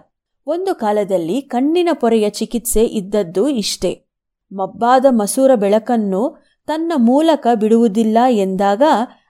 [0.46, 4.06] ಒಂದು ಕಾಲದಲ್ಲಿ ಕಣ್ಣಿನ ಪೊರೆಯ ಚಿಕಿತ್ಸೆ ಇದ್ದದ್ದು ಇಷ್ಟೇ.
[4.52, 8.82] ಮಬ್ಬಾದ ಮಸೂರ ಬೆಳಕನ್ನು ತನ್ನ ಮೂಲಕ ಬಿಡುವುದಿಲ್ಲ ಎಂದಾಗ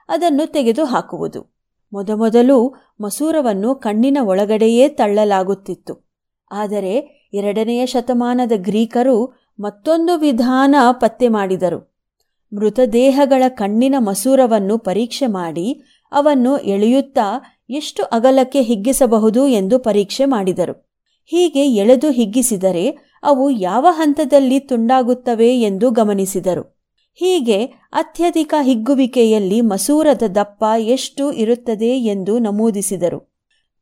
[0.09, 1.55] ಅದನ್ನು ತೆಗೆದು ಹಾಕುವುದು
[1.93, 6.07] ಮೊದಮೊದಲು ಮಸೂರವನ್ನು ಕಣ್ಣಿನ ಒಳಗಡೆಯೇ ತಳ್ಳಲಾಗುತ್ತಿತ್ತು.
[6.51, 6.93] ಆದರೆ
[7.33, 11.95] ಎರಡನೆಯ ಶತಮಾನದ ಗ್ರೀಕರು ಮತ್ತೊಂದು ವಿಧಾನ ಪತ್ತೆ ಮಾಡಿದರು.
[12.53, 20.95] ಮೃತದೇಹಗಳ ಕಣ್ಣಿನ ಮಸೂರವನ್ನು ಪರೀಕ್ಷೆ ಮಾಡಿ ಅವನ್ನು ಎಳೆಯುತ್ತಾ ಎಷ್ಟು ಅಗಲಕ್ಕೆ ಹಿಗ್ಗಿಸಬಹುದು ಎಂದು ಪರೀಕ್ಷೆ ಮಾಡಿದರು.
[21.25, 22.89] ಹೀಗೆ ಎಳೆದು ಹಿಗ್ಗಿಸಿದರೆ
[23.23, 26.75] ಅವು ಯಾವ ಹಂತದಲ್ಲಿ ತುಂಡಾಗುತ್ತವೆ ಎಂದು ಗಮನಿಸಿದರು.
[27.15, 33.35] ಹೀಗೆ ಅತ್ಯಧಿಕ ಹಿಗ್ಗುವಿಕೆಯಲ್ಲಿ ಮಸೂರದ ದಪ್ಪ ಎಷ್ಟು ಇರುತ್ತದೆ ಎಂದು ನಮೂದಿಸಿದರು.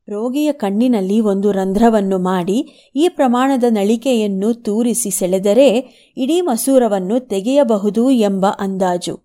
[0.08, 5.68] ರೋಗಿಯ ಕಣ್ಣಿನಲ್ಲಿ ಒಂದು ರಂಧ್ರವನ್ನು ಮಾಡಿ ಈ ಪ್ರಮಾಣದ ನಳಿಕೆಯನ್ನು ತೂರಿಸಿ ಸೆಳೆದರೆ
[6.16, 9.23] ಇಡೀ ಮಸೂರವನ್ನು ತೆಗೆಯಬಹುದು ಎಂಬ ಅಂದಾಜು.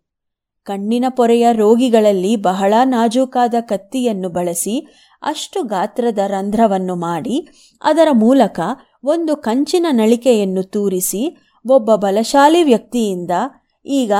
[0.70, 4.88] ಕಣ್ಣಿನ ಪೊರೆಯ ರೋಗಿಗಳಲ್ಲಿ ಬಹಳ ನಾಜೂಕಾದ ಕತ್ತಿಯನ್ನು ಬಳಸಿ
[5.22, 7.48] ಅಷ್ಟು ಗಾತ್ರದ ರಂಧ್ರವನ್ನು ಮಾಡಿ,
[7.82, 8.60] ಅದರ ಮೂಲಕ
[9.04, 11.38] ಒಂದು ಕಂಚಿನ ನಳಿಕೆಯನ್ನು ತೂರಿಸಿ,
[11.70, 13.32] ಒಬ್ಬ ಬಲಶಾಲಿ ವ್ಯಕ್ತಿಯಿಂದ,
[13.86, 14.12] ಈಗ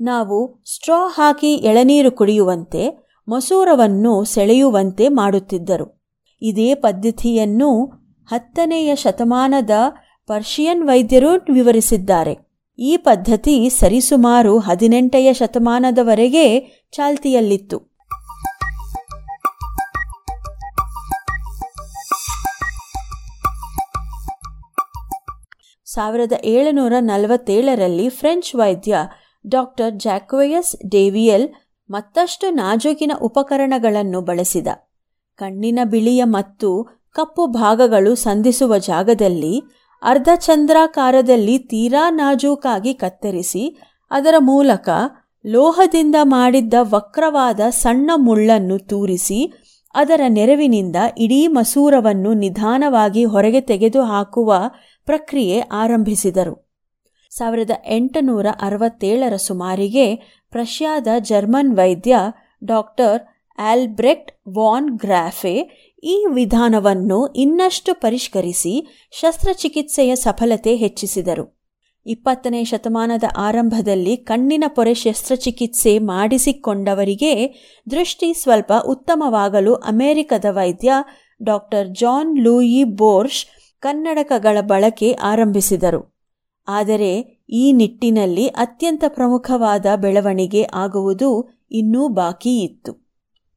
[0.00, 2.82] ನಾವು ಸ್ಟ್ರಾ ಹಾಕಿ ಎಳನೀರು ಕುಡಿಯುವಂತೆ,
[3.28, 5.86] ಮಸೂರವನ್ನು ಸೆಳೆಯುವಂತೆ ಮಾಡುತ್ತಿದ್ದರು.
[6.42, 7.70] ಇದೇ ಪದ್ಧತಿಯನ್ನು
[8.26, 9.70] ಹತ್ತನೆಯ ಶತಮಾನದ
[10.26, 12.53] ಪರ್ಷಿಯನ್ ವೈದ್ಯರು ವಿವರಿಸಿದ್ದಾರೆ.
[12.78, 16.60] ಈ ಪದ್ಧತಿ ಸರಿಸುಮಾರು ಹದಿನೆಂಟೆಯ ಶತಮಾನದವರೆಗೆ
[16.92, 17.94] ಚಾಲ್ತಿಯಲ್ಲಿತ್ತು.
[25.84, 28.96] ಸಾವಿರದ ಏಳುನೂರ ನಲವತ್ತೇಳರಲ್ಲಿ ಫ್ರೆಂಚ್ ವೈದ್ಯ
[29.46, 31.48] ಡಾಕ್ಟರ್ ಜಾಕ್ವೆಯಸ್ ಡೇವಿಯಲ್
[31.90, 34.66] ಮತ್ತಷ್ಟು ನಾಜೂಕಿನ ಉಪಕರಣಗಳನ್ನು ಬಳಸಿದ.
[35.36, 39.62] ಕಣ್ಣಿನ ಬಿಳಿಯ ಮತ್ತು ಕಪ್ಪು ಭಾಗಗಳು ಸಂಧಿಸುವ ಜಾಗದಲ್ಲಿ
[40.04, 44.88] ಅರ್ಧಚಂದ್ರಾಕಾರದಲ್ಲಿ ತೀರಾ ನಾಜೂಕಾಗಿ ಕತ್ತರಿಸಿ, ಅದರ ಮೂಲಕ
[45.46, 49.52] ಲೋಹದಿಂದ ಮಾಡಿದ್ದ ವಕ್ರವಾದ ಸಣ್ಣ ಮುಳ್ಳನ್ನು ತೂರಿಸಿ,
[49.94, 54.54] ಅದರ ನೆರವಿನಿಂದ ಇಡೀ ಮಸೂರವನ್ನು ನಿಧಾನವಾಗಿ ಹೊರಗೆ ತೆಗೆದು ಹಾಕುವ
[55.06, 56.54] ಪ್ರಕ್ರಿಯೆ ಆರಂಭಿಸಿದರು.
[57.30, 60.06] ಸಾವಿರದ ಎಂಟುನೂರ ಅರವತ್ತೇಳರ ಸುಮಾರಿಗೆ
[60.50, 62.16] ಪ್ರಷ್ಯಾದ ಜರ್ಮನ್ ವೈದ್ಯ
[62.64, 63.22] ಡಾಕ್ಟರ್
[63.58, 65.56] ಆಲ್ಬ್ರೆಕ್ಟ್ ವಾನ್ ಗ್ರಾಫೆ
[66.04, 68.72] ಈ ವಿಧಾನವನ್ನು ಇನ್ನಷ್ಟು ಪರಿಷ್ಕರಿಸಿ
[69.10, 71.44] ಶಸ್ತ್ರಚಿಕಿತ್ಸೆಯ ಸಫಲತೆ ಹೆಚ್ಚಿಸಿದರು.
[72.06, 77.32] ಇಪ್ಪತ್ತನೇ ಶತಮಾನದ ಆರಂಭದಲ್ಲಿ ಕಣ್ಣಿನ ಪೊರೆ ಶಸ್ತ್ರಚಿಕಿತ್ಸೆ ಮಾಡಿಸಿಕೊಂಡವರಿಗೆ
[77.90, 80.92] ದೃಷ್ಟಿ ಸ್ವಲ್ಪ ಉತ್ತಮವಾಗಲು ಅಮೆರಿಕದ ವೈದ್ಯ
[81.42, 83.46] ಡಾಕ್ಟರ್ ಜಾನ್ ಲೂಯಿ ಬೋರ್ಷ್
[83.80, 86.02] ಕನ್ನಡಕಗಳ ಬಳಕೆ ಆರಂಭಿಸಿದರು.
[86.68, 87.12] ಆದರೆ
[87.50, 91.30] ಈ ನಿಟ್ಟಿನಲ್ಲಿ ಅತ್ಯಂತ ಪ್ರಮುಖವಾದ ಬೆಳವಣಿಗೆ ಆಗುವುದು
[91.70, 92.92] ಇನ್ನೂ ಬಾಕಿ ಇತ್ತು.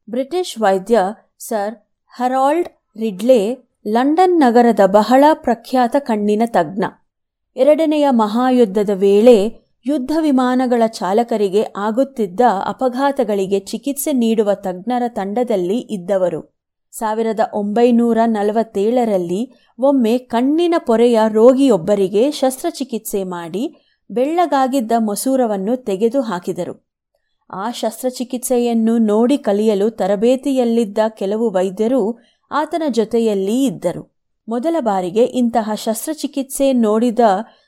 [0.08, 1.00] ಬ್ರಿಟಿಷ್ ವೈದ್ಯ
[1.38, 1.87] ಸರ್
[2.20, 2.68] ಹರಾಲ್ಡ್
[3.00, 6.84] ರಿಡ್ಲೆ ಲಂಡನ್ ನಗರದ ಬಹಳ ಪ್ರಖ್ಯಾತ ಕಣ್ಣಿನ ತಜ್ಞ.
[7.56, 16.58] ಎರಡನೆಯ ಮಹಾಯುದ್ಧದ ವೇಳೆ ಯುದ್ಧ ವಿಮಾನಗಳ ಚಾಲಕರಿಗೆ ಆಗುತ್ತಿದ್ದ ಅಪಘಾತಗಳಿಗೆ ಚಿಕಿತ್ಸೆ ನೀಡುವ ತಜ್ಞರ ತಂಡದಲ್ಲಿ ಇದ್ದವರು.
[16.90, 23.76] ಸಾವಿರದ ಒಂಬೈನೂರ ನಲವತ್ತೇಳರಲ್ಲಿ ಒಮ್ಮೆ ಕಣ್ಣಿನ ಪೊರೆಯ ರೋಗಿಯೊಬ್ಬರಿಗೆ ಶಸ್ತ್ರಚಿಕಿತ್ಸೆ ಮಾಡಿ
[24.10, 26.87] ಬೆಳ್ಳಗಾಗಿದ್ದ ಮಸೂರವನ್ನು ತೆಗೆದು ಹಾಕಿದರು
[27.50, 32.18] ಆ ಶಸ್ತ್ರಚಿಕಿತ್ಸೆಯನ್ನು ನೋಡಿ ಕಲಿಯಲು ತರಬೇತಿಯಲ್ಲಿದ್ದ ಕೆಲವು ವೈದ್ಯರು
[32.50, 34.18] ಆತನ ಜೊತೆಯಲ್ಲಿ ಇದ್ದರು.
[34.48, 37.18] ಮೊದಲ ಬಾರಿಗೆ ಇಂತಹ ಶಸ್ತ್ರಚಿಕಿತ್ಸೆ ನೋಡಿದ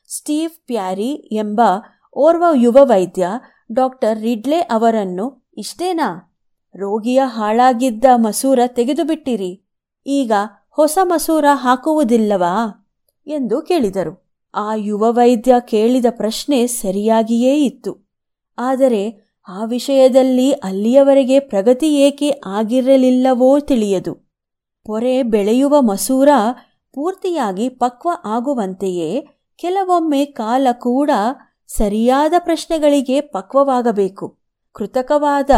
[0.09, 1.61] ಸ್ಟೀವ್ ಪ್ಯಾರಿ ಎಂಬ
[2.15, 3.27] ಓರ್ವ ಯುವ ವೈದ್ಯ
[3.73, 6.39] ಡಾಕ್ಟರ್ ರಿಡ್ಲೆ ಅವರನ್ನು, ಇಷ್ಟೇನಾ?
[6.77, 9.65] ರೋಗಿಯ ಹಾಳಾಗಿದ್ದ ಮಸೂರ ತೆಗೆದುಬಿಟ್ಟಿರಿ.
[10.07, 10.33] ಈಗ
[10.71, 12.89] ಹೊಸ ಮಸೂರ ಹಾಕುವುದಿಲ್ಲವಾ?
[13.27, 14.41] ಎಂದು ಕೇಳಿದರು.
[14.55, 18.11] ಆ ಯುವ ವೈದ್ಯ ಕೇಳಿದ ಪ್ರಶ್ನೆ ಸರಿಯಾಗಿಯೇ ಇತ್ತು.
[18.59, 24.15] ಆದರೆ ಆ ವಿಷಯದಲ್ಲಿ ಅಲ್ಲಿಯವರೆಗೆ ಪ್ರಗತಿ ಏಕೆ ಆಗಿರಲಿಲ್ಲವೋ ತಿಳಿಯದು.
[24.87, 26.29] ಪೊರೆ ಬೆಳೆಯುವ ಮಸೂರ
[26.93, 31.11] ಪೂರ್ತಿಯಾಗಿ ಪಕ್ವ ಆಗುವಂತೆಯೇ ಕೆಲವೊಮ್ಮೆ ಕಾಲ ಕೂಡ
[31.67, 34.39] ಸರಿಯಾದ ಪ್ರಶ್ನೆಗಳಿಗೆ ಪಕ್ವವಾಗಬೇಕು.
[34.73, 35.51] ಕೃತಕವಾದ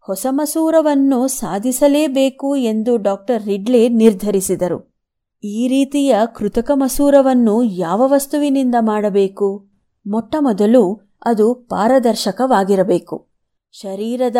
[0.00, 5.04] ಹೊಸ ಮಸೂರವನ್ನು ಸಾಧಿಸಲೇಬೇಕು ಎಂದು ಡಾಕ್ಟರ್ ರಿಡ್ಲೆ ನಿರ್ಧರಿಸಿದರು.
[5.44, 9.68] ಈ ರೀತಿಯ ಕೃತಕ ಮಸೂರವನ್ನು ಯಾವ ವಸ್ತುವಿನಿಂದ ಮಾಡಬೇಕು?
[10.06, 13.27] ಮೊಟ್ಟಮೊದಲು ಅದು ಪಾರದರ್ಶಕವಾಗಿರಬೇಕು.
[13.72, 14.36] ಶರೀರದ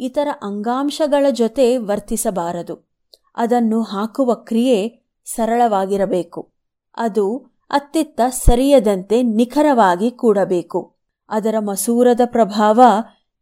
[0.00, 2.90] ಇತರ ಅಂಗಾಂಶಗಳ ಜೊತೆ ವರ್ತಿಸಬಾರದು.
[3.34, 6.52] ಅದನ್ನು ಹಾಕುವ ಕ್ರಿಯೆ ಸರಳವಾಗಿರಬೇಕು.
[6.96, 7.36] ಅದು
[7.70, 10.96] ಅತ್ತಿತ್ತ ಸರಿಯದಂತೆ ನಿಖರವಾಗಿ ಕೂಡಬೇಕು.
[11.28, 12.80] ಅದರ ಮಸೂರದ ಪ್ರಭಾವ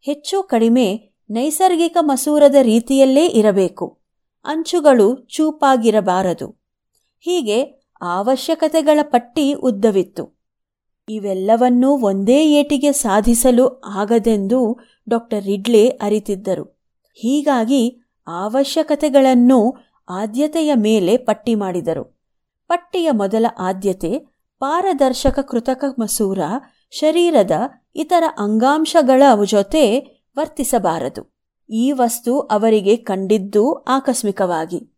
[0.00, 3.98] ಹೆಚ್ಚು ಕಡಿಮೆ ನೈಸರ್ಗಿಕ ಮಸೂರದ ರೀತಿಯಲ್ಲೇ ಇರಬೇಕು.
[4.44, 6.48] ಅಂಚುಗಳು ಚೂಪಾಗಿರಬಾರದು.
[7.20, 7.62] ಹೀಗೆ
[8.02, 10.38] ಅವಶ್ಯಕತೆಗಳ ಪಟ್ಟಿ ಉದ್ದವಿತ್ತು.
[11.08, 14.78] ಇವೆಲ್ಲವನ್ನೂ ಒಂದೇ ಏಟಿಗೆ ಸಾಧಿಸಲು ಆಗದೆಂದು
[15.08, 16.86] ಡಾಕ್ಟರ್ ರಿಡ್ಲೆ ಅರಿತಿದ್ದರು.
[17.14, 19.76] ಹೀಗಾಗಿ ಅವಶ್ಯಕತೆಗಳನ್ನು
[20.08, 22.20] ಆದ್ಯತೆಯ ಮೇಲೆ ಪಟ್ಟಿ ಮಾಡಿದರು.
[22.68, 24.18] ಪಟ್ಟಿಯ ಮೊದಲ ಆದ್ಯತೆ
[24.60, 26.38] ಪಾರದರ್ಶಕ ಕೃತಕ ಮಸೂರ,
[26.90, 27.50] ಶರೀರದ
[27.96, 30.00] ಇತರ ಅಂಗಾಂಶಗಳ ಜೊತೆ
[30.38, 31.38] ವರ್ತಿಸಬಾರದು.
[31.70, 34.97] ಈ ವಸ್ತು ಅವರಿಗೆ ಕಂಡಿದ್ದು ಆಕಸ್ಮಿಕವಾಗಿ.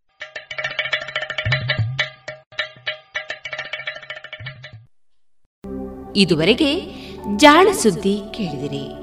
[6.15, 6.81] ಇದುವರೆಗೆ
[7.37, 9.00] ಜಾಣ ಸುದ್ದಿ ಕೇಳಿದಿರಿ.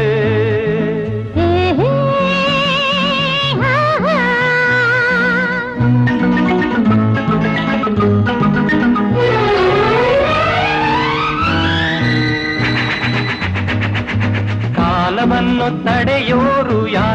[14.77, 17.06] ಕಾಲವನ್ನು ತಡೆಯೋರು ಯಾರೂ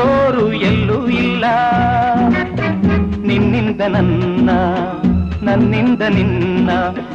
[0.00, 1.44] ಹಿಡಿಯೋರು ಎಲ್ಲೂ ಇಲ್ಲ.
[3.26, 4.50] ನಿನ್ನಿಂದ ನನ್ನ
[5.42, 6.70] ನನ್ನಿಂದ ನಿನ್ನ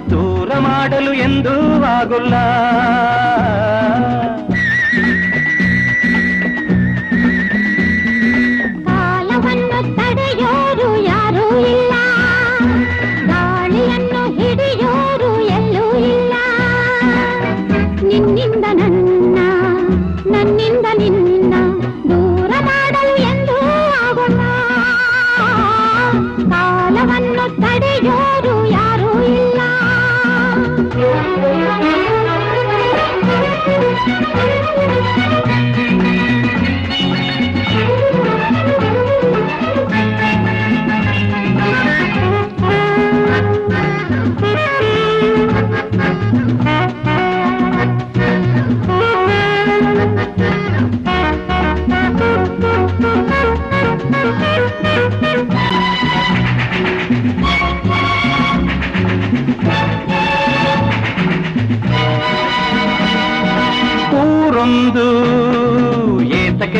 [0.09, 2.35] ದೂರ ಮಾಡಲು ಎಂದೂ ಆಗುಲ್ಲ.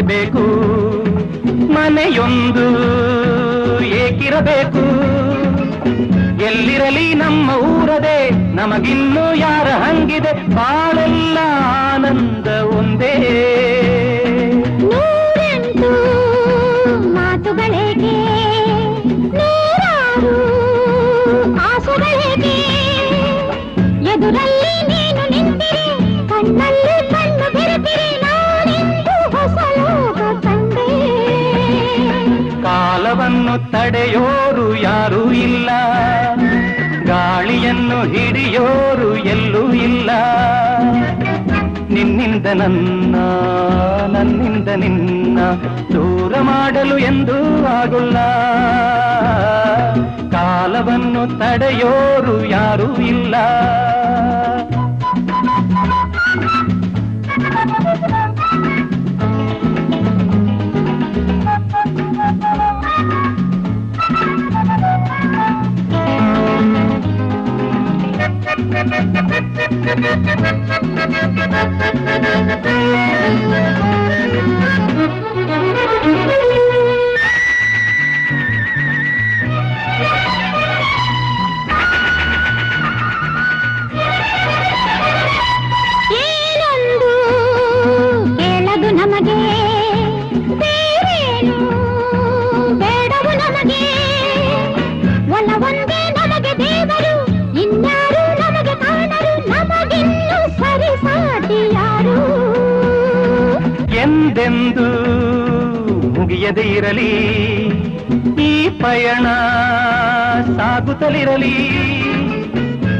[0.05, 0.43] ಬೇಕು
[1.73, 2.65] ಮನೆಯೊಂದು
[3.85, 4.83] ಏಕಿರಬೇಕು.
[6.43, 8.17] ಎಲ್ಲಿರಲಿ ನಮ್ಮ ಊರದೆ
[8.55, 10.33] ನಮಗಿನ್ನು ಯಾರ ಹಂಗಿದೆ?
[10.55, 11.37] ಬಾಳೆಲ್ಲ
[39.85, 40.09] ಇಲ್ಲ.
[41.89, 43.15] ನಿನ್ನಿಂದ ನನ್ನ
[44.17, 45.39] ನನ್ನಿಂದ ನಿನ್ನ
[45.93, 48.17] ದೂರ ಮಾಡಲು ಎಂದೂ ಆಗುಲ್ಲ.
[50.31, 53.35] ಕಾಲವನ್ನು ತಡೆಯೋರು ಯಾರೂ ಇಲ್ಲ.
[69.95, 70.35] ಏನೊಂದು
[106.45, 107.11] ಮುಗಿಯದೇ ಇರಲಿ
[108.43, 109.27] ಈ ಪಯಣ
[110.57, 111.53] ಸಾಗುತ್ತಲಿರಲಿ.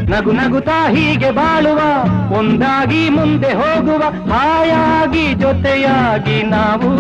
[0.09, 1.79] ನಗು ನಗುತ್ತಾ ಹೀಗೆ ಬಾಳುವ
[2.39, 6.91] ಒಂದಾಗಿ ಮುಂದೆ ಹೋಗುವ ಹಾಯಾಗಿ ಜೊತೆಯಾಗಿ ನಾವು.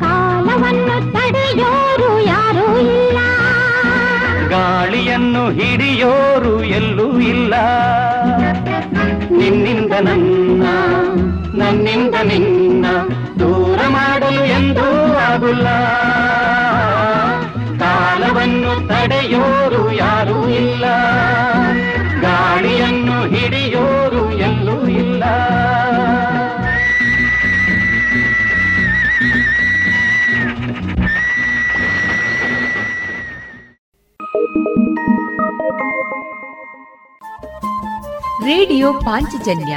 [0.00, 3.18] ಕಾಲವನ್ನು ತಡೆಯೋರು ಯಾರು ಇಲ್ಲ.
[4.48, 7.54] ಗಾಳಿಯನ್ನು ಹಿಡಿಯೋರು ಎಲ್ಲೂ ಇಲ್ಲ.
[9.30, 10.64] ನಿನ್ನಿಂದ ನನ್ನ
[11.62, 12.86] ನನ್ನಿಂದ ನಿನ್ನ
[15.44, 15.68] ಆಗುಲ್ಲ
[17.78, 20.84] ಕಾಲವನ್ನು ತಡೆಯೋರು ಯಾರೂ ಇಲ್ಲ.
[22.20, 25.24] ಗಾಳಿಯನ್ನು ಹಿಡಿಯೋರು ಎಲ್ಲೂ ಇಲ್ಲ.
[38.44, 39.76] ರೇಡಿಯೋ ಪಾಂಚಜನ್ಯ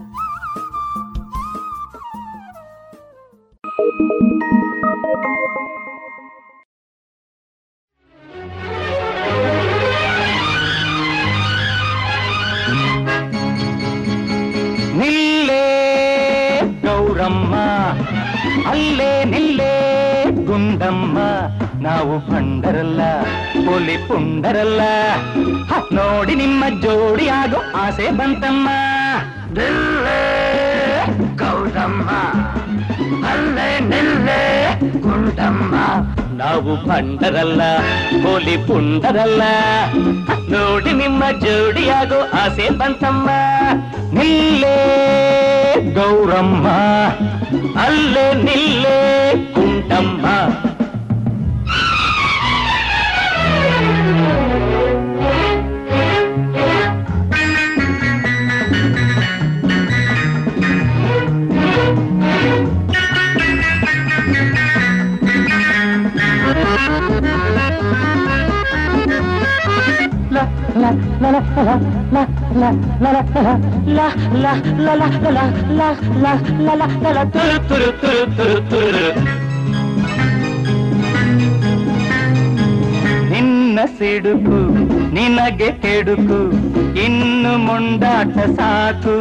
[22.11, 23.01] ನಾವು ಬಂಡರಲ್ಲ
[23.53, 24.81] ಪುಲಿ ಪುಂಡರಲ್ಲ.
[25.91, 28.69] ನೋಡಿ ನಿಮ್ಮ ಜೋಡಿ ಆಗೋ ಆಸೆ ಬಂತಮ್ಮ.
[31.35, 32.09] ಗೌತಮ್ಮ.
[33.27, 35.75] ಅಲ್ಲೇ ನಿಲ್ಲೇ ಗುಂಡಮ್ಮ
[36.37, 37.61] ನಾವು ಬಂಡರಲ್ಲ
[38.23, 39.41] ಪೋಲಿ ಪುಂಡರಲ್ಲ.
[40.51, 43.29] ನೋಡಿ ನಿಮ್ಮ ಜೋಡಿಯಾಗೋ ಆಸೆ ಬಂತಮ್ಮ.
[44.13, 44.75] ನಿಲ್ಲೇ,
[45.93, 46.67] ಗೌರಮ್ಮ.
[47.79, 48.99] ಅಲ್ಲೇ ನಿಲ್ಲೇ,
[49.55, 50.25] ಕುಂಟಮ್ಮ.
[83.29, 84.59] ನಿನ್ನ ಸಿಡುಕು
[85.13, 86.39] ನಿನಗೆ ಕೆಡುಕು
[87.05, 89.15] ಇನ್ನು ಮುಂಡಾಟ ಸಾಕು.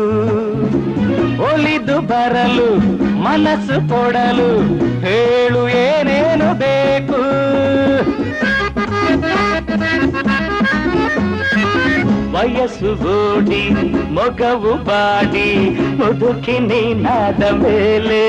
[1.52, 2.68] ಒಲಿದು ಬರಲು
[3.22, 4.51] ಮನಸ್ಸು ಕೊಡಲು
[5.01, 7.20] ಹೇಳು ಏನೇನು ಬೇಕು.
[12.40, 13.62] ವಯಸ್ಸು ಗೋಡಿ
[14.16, 15.48] ಮೊಗವು ಬಾಡಿ
[15.98, 18.20] ಮುದುಕಿ ನೀನಾದ ಮೇಲೆ.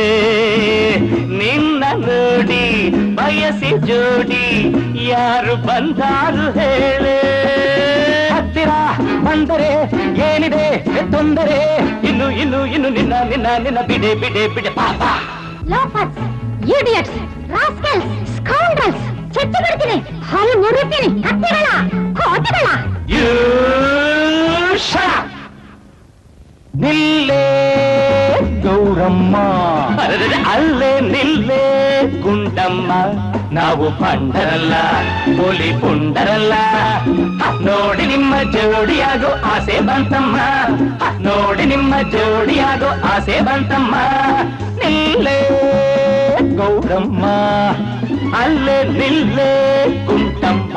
[1.39, 2.65] ನಿನ್ನ ನೋಡಿ
[3.17, 4.47] ಬಯಸಿ ಜೋಡಿ
[5.09, 7.15] ಯಾರು ಬಂದಾರು ಹೇಳೆ.
[8.33, 8.73] ಹತ್ತಿರ
[9.27, 9.71] ಬಂದರೆ
[10.27, 10.67] ಏನಿದೆ,
[11.13, 11.61] ತೊಂದರೆ?
[12.09, 14.73] ಇನ್ನು ಇನ್ನು ಇನ್ನು ನಿನ್ನ ನಿನ್ನ ನಿನ್ನ ಬಿಡೆ ಬಿಡೆ ಬಿಡೆ.
[14.81, 15.01] ಪಾಪ
[15.73, 16.21] ಲೋಫರ್ಸ್,
[16.79, 17.17] ಇಡಿಯಟ್ಸ್,
[17.55, 19.07] ರಾಸ್ಕಲ್ಸ್ ಸ್ಕೌಂಡಲ್ಸ್
[19.41, 19.97] ಚೆಚ್ಚಿ ಬಿಡ್ತೀನಿ
[20.31, 21.68] ಹಾಲು ಮುರುತ್ತೀನಿ ಹತ್ತಿಗಳ
[23.13, 23.30] You
[26.76, 27.43] ನಿಲ್ಲೇ
[28.63, 29.35] ಗೌರಮ್ಮ.
[30.51, 31.63] ಅಲ್ಲೇ ನಿಲ್ಲೇ
[32.22, 32.91] ಗುಂಡಮ್ಮ.
[33.51, 34.73] ನಾವು ಪಂಡರಲ್ಲ
[35.38, 36.53] ಪೋಲಿ ಪುಂಡರಲ್ಲ.
[37.68, 40.38] ನೋಡಿ ನಿಮ್ಮ ಜೋಡಿಯಾಗೋ ಆಸೆ ಬಂತಮ್ಮ.
[41.27, 43.95] ನೋಡಿ ನಿಮ್ಮ ಜೋಡಿಯಾಗೋ ಆಸೆ ಬಂತಮ್ಮ.
[44.81, 45.39] ನಿಲ್ಲೇ
[46.55, 47.26] ಗೌರಮ್ಮ.
[48.33, 49.51] ಅಲ್ಲೇ ನಿಲ್ಲೇ
[50.07, 50.73] ಗುಂಡಮ್ಮ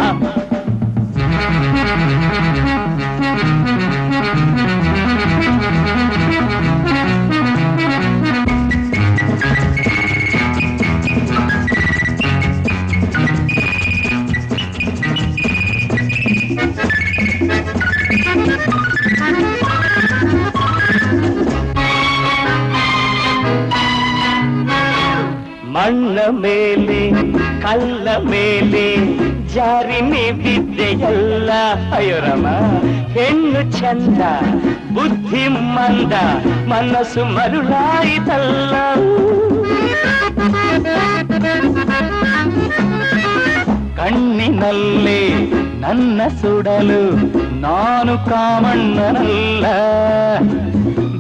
[25.75, 27.01] ಮಣ್ಣ ಮೇಲೆ
[27.65, 28.87] ಕಲ್ಲ ಮೇಲೆ
[29.55, 30.01] ಜಾರಿ
[30.39, 31.51] ಬಿದ್ದೆಯಲ್ಲ
[31.97, 32.49] ಅಯ್ಯೋರಮ್ಮ
[33.15, 34.21] ಹೆಣ್ಣು ಚಂದ
[34.93, 35.45] ಬುದ್ಧಿ
[35.77, 36.15] ಮಂದ
[36.69, 38.75] ಮನಸ್ಸು ಮರುಳಾಯಿತಲ್ಲ
[43.99, 45.23] ಕಣ್ಣಿನಲ್ಲಿ
[45.81, 47.03] ನನ್ನ ಸುಡಲು
[47.61, 49.67] ನಾನು ಕಾಮಣ್ಣನಲ್ಲ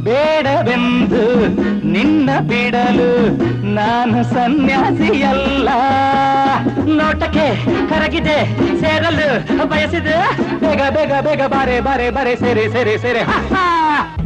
[0.02, 1.24] ಬೇಡವೆಂದು
[1.94, 3.08] ನಿನ್ನ ಬಿಡಲು
[3.74, 5.68] ನಾನು ಸನ್ಯಾಸಿಯಲ್ಲ.
[6.98, 7.46] ನೋಟಕ್ಕೆ
[7.90, 8.36] ಕರಗಿದೆ
[8.80, 9.28] ಸೇರಲು
[9.66, 10.16] ಬಯಸಿದೆ.
[10.60, 13.22] ಬೇಗ ಬೇಗ ಬೇಗ ಬಾರೆ ಬಾರೆ ಬಾರೆ ಸೇರೆ ಸೇರೆ ಸೇರೆ.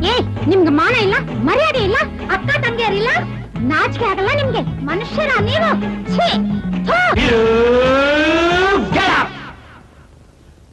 [0.07, 0.15] ಏ
[0.49, 1.17] ನಿಮ್ಗೆ ಮಾನ ಇಲ್ಲ?
[1.43, 1.99] ಮರ್ಯಾದೆ ಇಲ್ಲ?
[2.31, 3.11] ಅಕ್ಕ ತಂಗಿಯರಿಲ್ಲ
[3.73, 4.63] ನಾಚಿಕೆ ಆಗಲ್ಲ ನಿಮ್ಗೆ?
[4.85, 5.71] ಮನುಷ್ಯರ ನೀವು!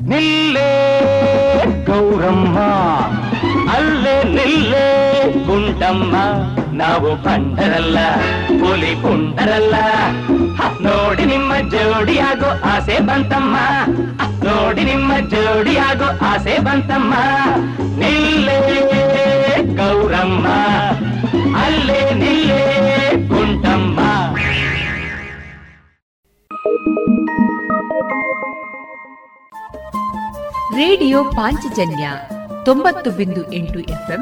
[0.09, 0.69] ನಿಲ್ಲೇ
[1.87, 2.57] ಗೌರಮ್ಮ.
[3.75, 4.85] ಅಲ್ಲೇ ನಿಲ್ಲೇ
[5.47, 6.15] ಗುಂಡಮ್ಮ.
[6.75, 7.97] ನಾವು ಬಂಡರಲ್ಲ
[8.59, 9.75] ಹುಲಿ ಪುಂಡರಲ್ಲ
[10.55, 13.55] ಹ, ನೋಡಿ ನಿಮ್ಮ ಜೋಡಿಯಾಗೋ ಆಸೆ ಬಂತಮ್ಮ.
[14.43, 17.13] ನೋಡಿ ನಿಮ್ಮ ಜೋಡಿಯಾಗೋ ಆಸೆ ಬಂತಮ್ಮ.
[17.99, 18.59] ನಿಲ್ಲೇ
[19.77, 20.47] ಗೌರಮ್ಮ
[21.57, 22.61] ಅಲ್ಲೇ ನಿಲ್ಲೇ
[23.29, 23.99] ಕುಂಟಮ್ಮ.
[30.77, 32.05] ರೇಡಿಯೋ ಪಾಂಚಜನ್ಯ
[32.65, 34.21] ತೊಂಬತ್ತು ಬಿಂದು ಎಂಟು ಎಫ್ಎಂ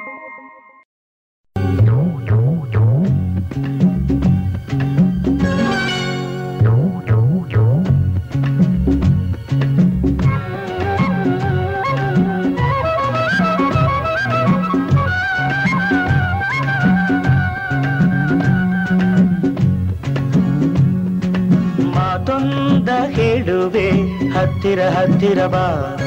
[24.41, 25.97] ಹತ್ತಿರ ಹತ್ತಿರ ಬಾ.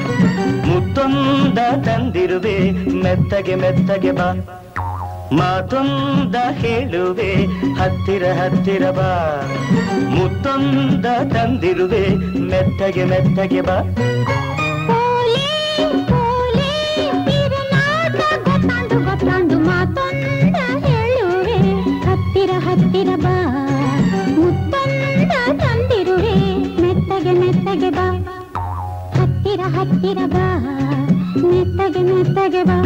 [0.66, 2.70] ಮುತ್ತೊಂದ ತಂದಿರುವೆ,
[3.02, 4.32] ಮೆತ್ತಗೆ ಮೆತ್ತಗೆ ಬಾ.
[5.32, 7.34] ಮಾತೊಂದ ಹೇಳುವೆ,
[7.74, 9.42] ಹತ್ತಿರ ಹತ್ತಿರ ಬಾ.
[10.08, 12.08] ಮುತ್ತೊಂದ ತಂದಿರುವೆ,
[12.40, 13.80] ಮೆತ್ತಗೆ ಮೆತ್ತಗೆ ಬಾ.
[19.58, 20.03] ಮಾತು
[29.84, 30.44] ಹತ್ತಿರ ಬಾ
[31.48, 32.76] ಮೆತ್ತಗೆ ಮೆತ್ತಗೆ ಬಾ.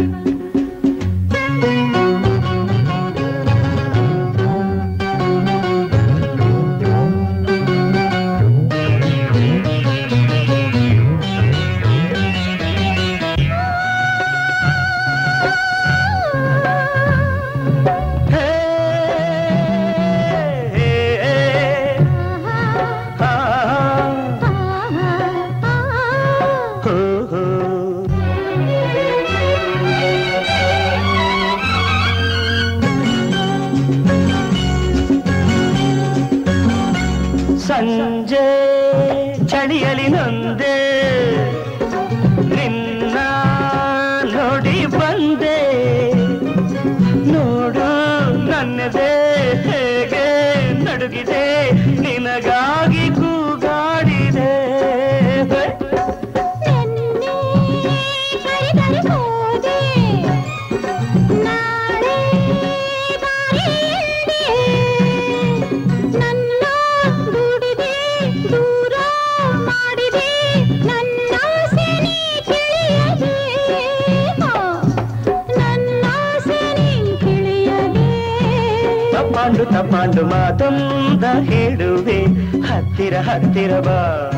[79.99, 82.25] ಮಾಡು ಮಾತಂದ ಹೇಳುವೆ,
[82.61, 84.31] ಹತ್ತಿರ ಹತ್ತಿರ ಬಾ.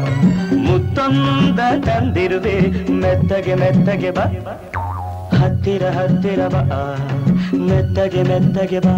[0.56, 2.56] ಮುತ್ತಂದ ತಂದಿರುವೆ,
[2.92, 4.24] ಮೆತ್ತಗೆ ಮೆತ್ತಗೆ ಬಾ.
[5.38, 6.64] ಹತ್ತಿರ ಹತ್ತಿರ ಬಾ,
[7.54, 8.98] ಮೆತ್ತಗೆ ಮೆತ್ತಗೆ ಬಾ.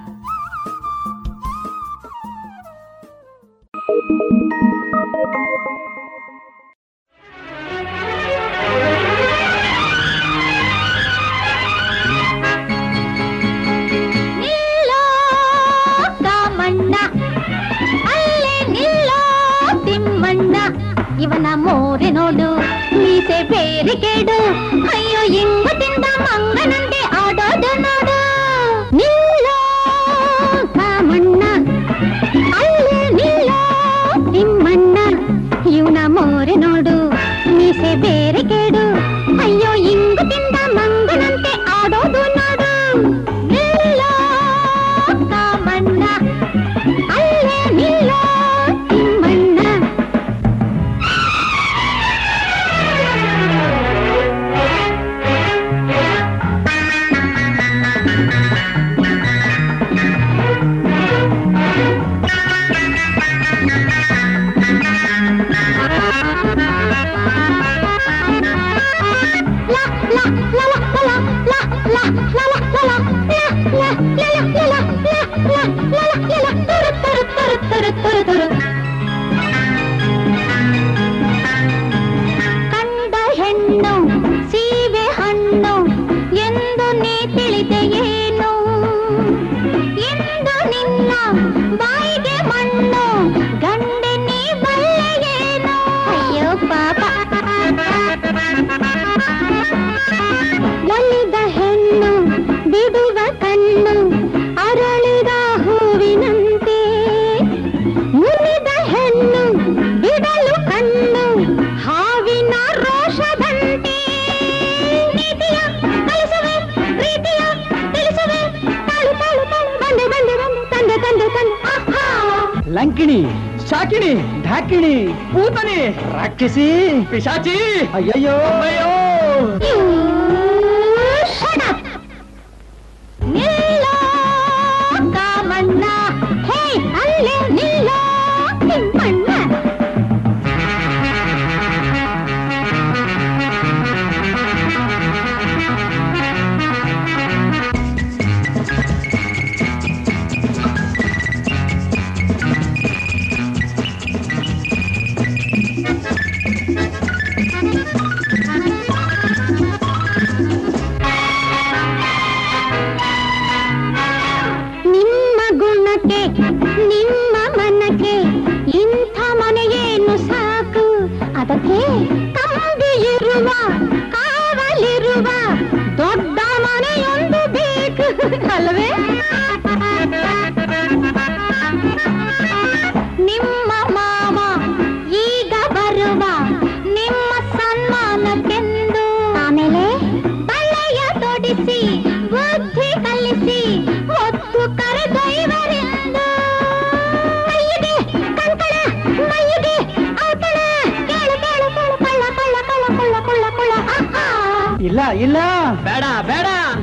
[127.09, 127.49] 肥沙子，
[127.93, 130.00] 哎呀，哎呦，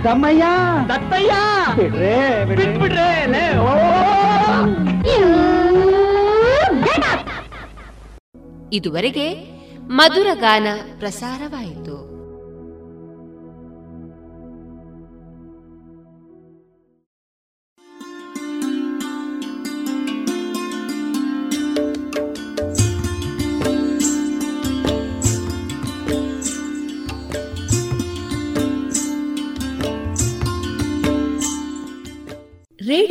[0.09, 0.45] ದಮ್ಮಯ್ಯ.
[0.89, 1.33] ದತ್ತಯ್ಯ.
[1.77, 3.09] ಬಿಡ್ರೆ ಬಿಟ್ಬಿಡ್ರೆ
[8.73, 9.35] ಇದುವರೆಗೆ
[9.89, 10.67] ಮಧುರ ಗಾನ
[10.99, 11.88] ಪ್ರಸಾರವಾಯಿತು.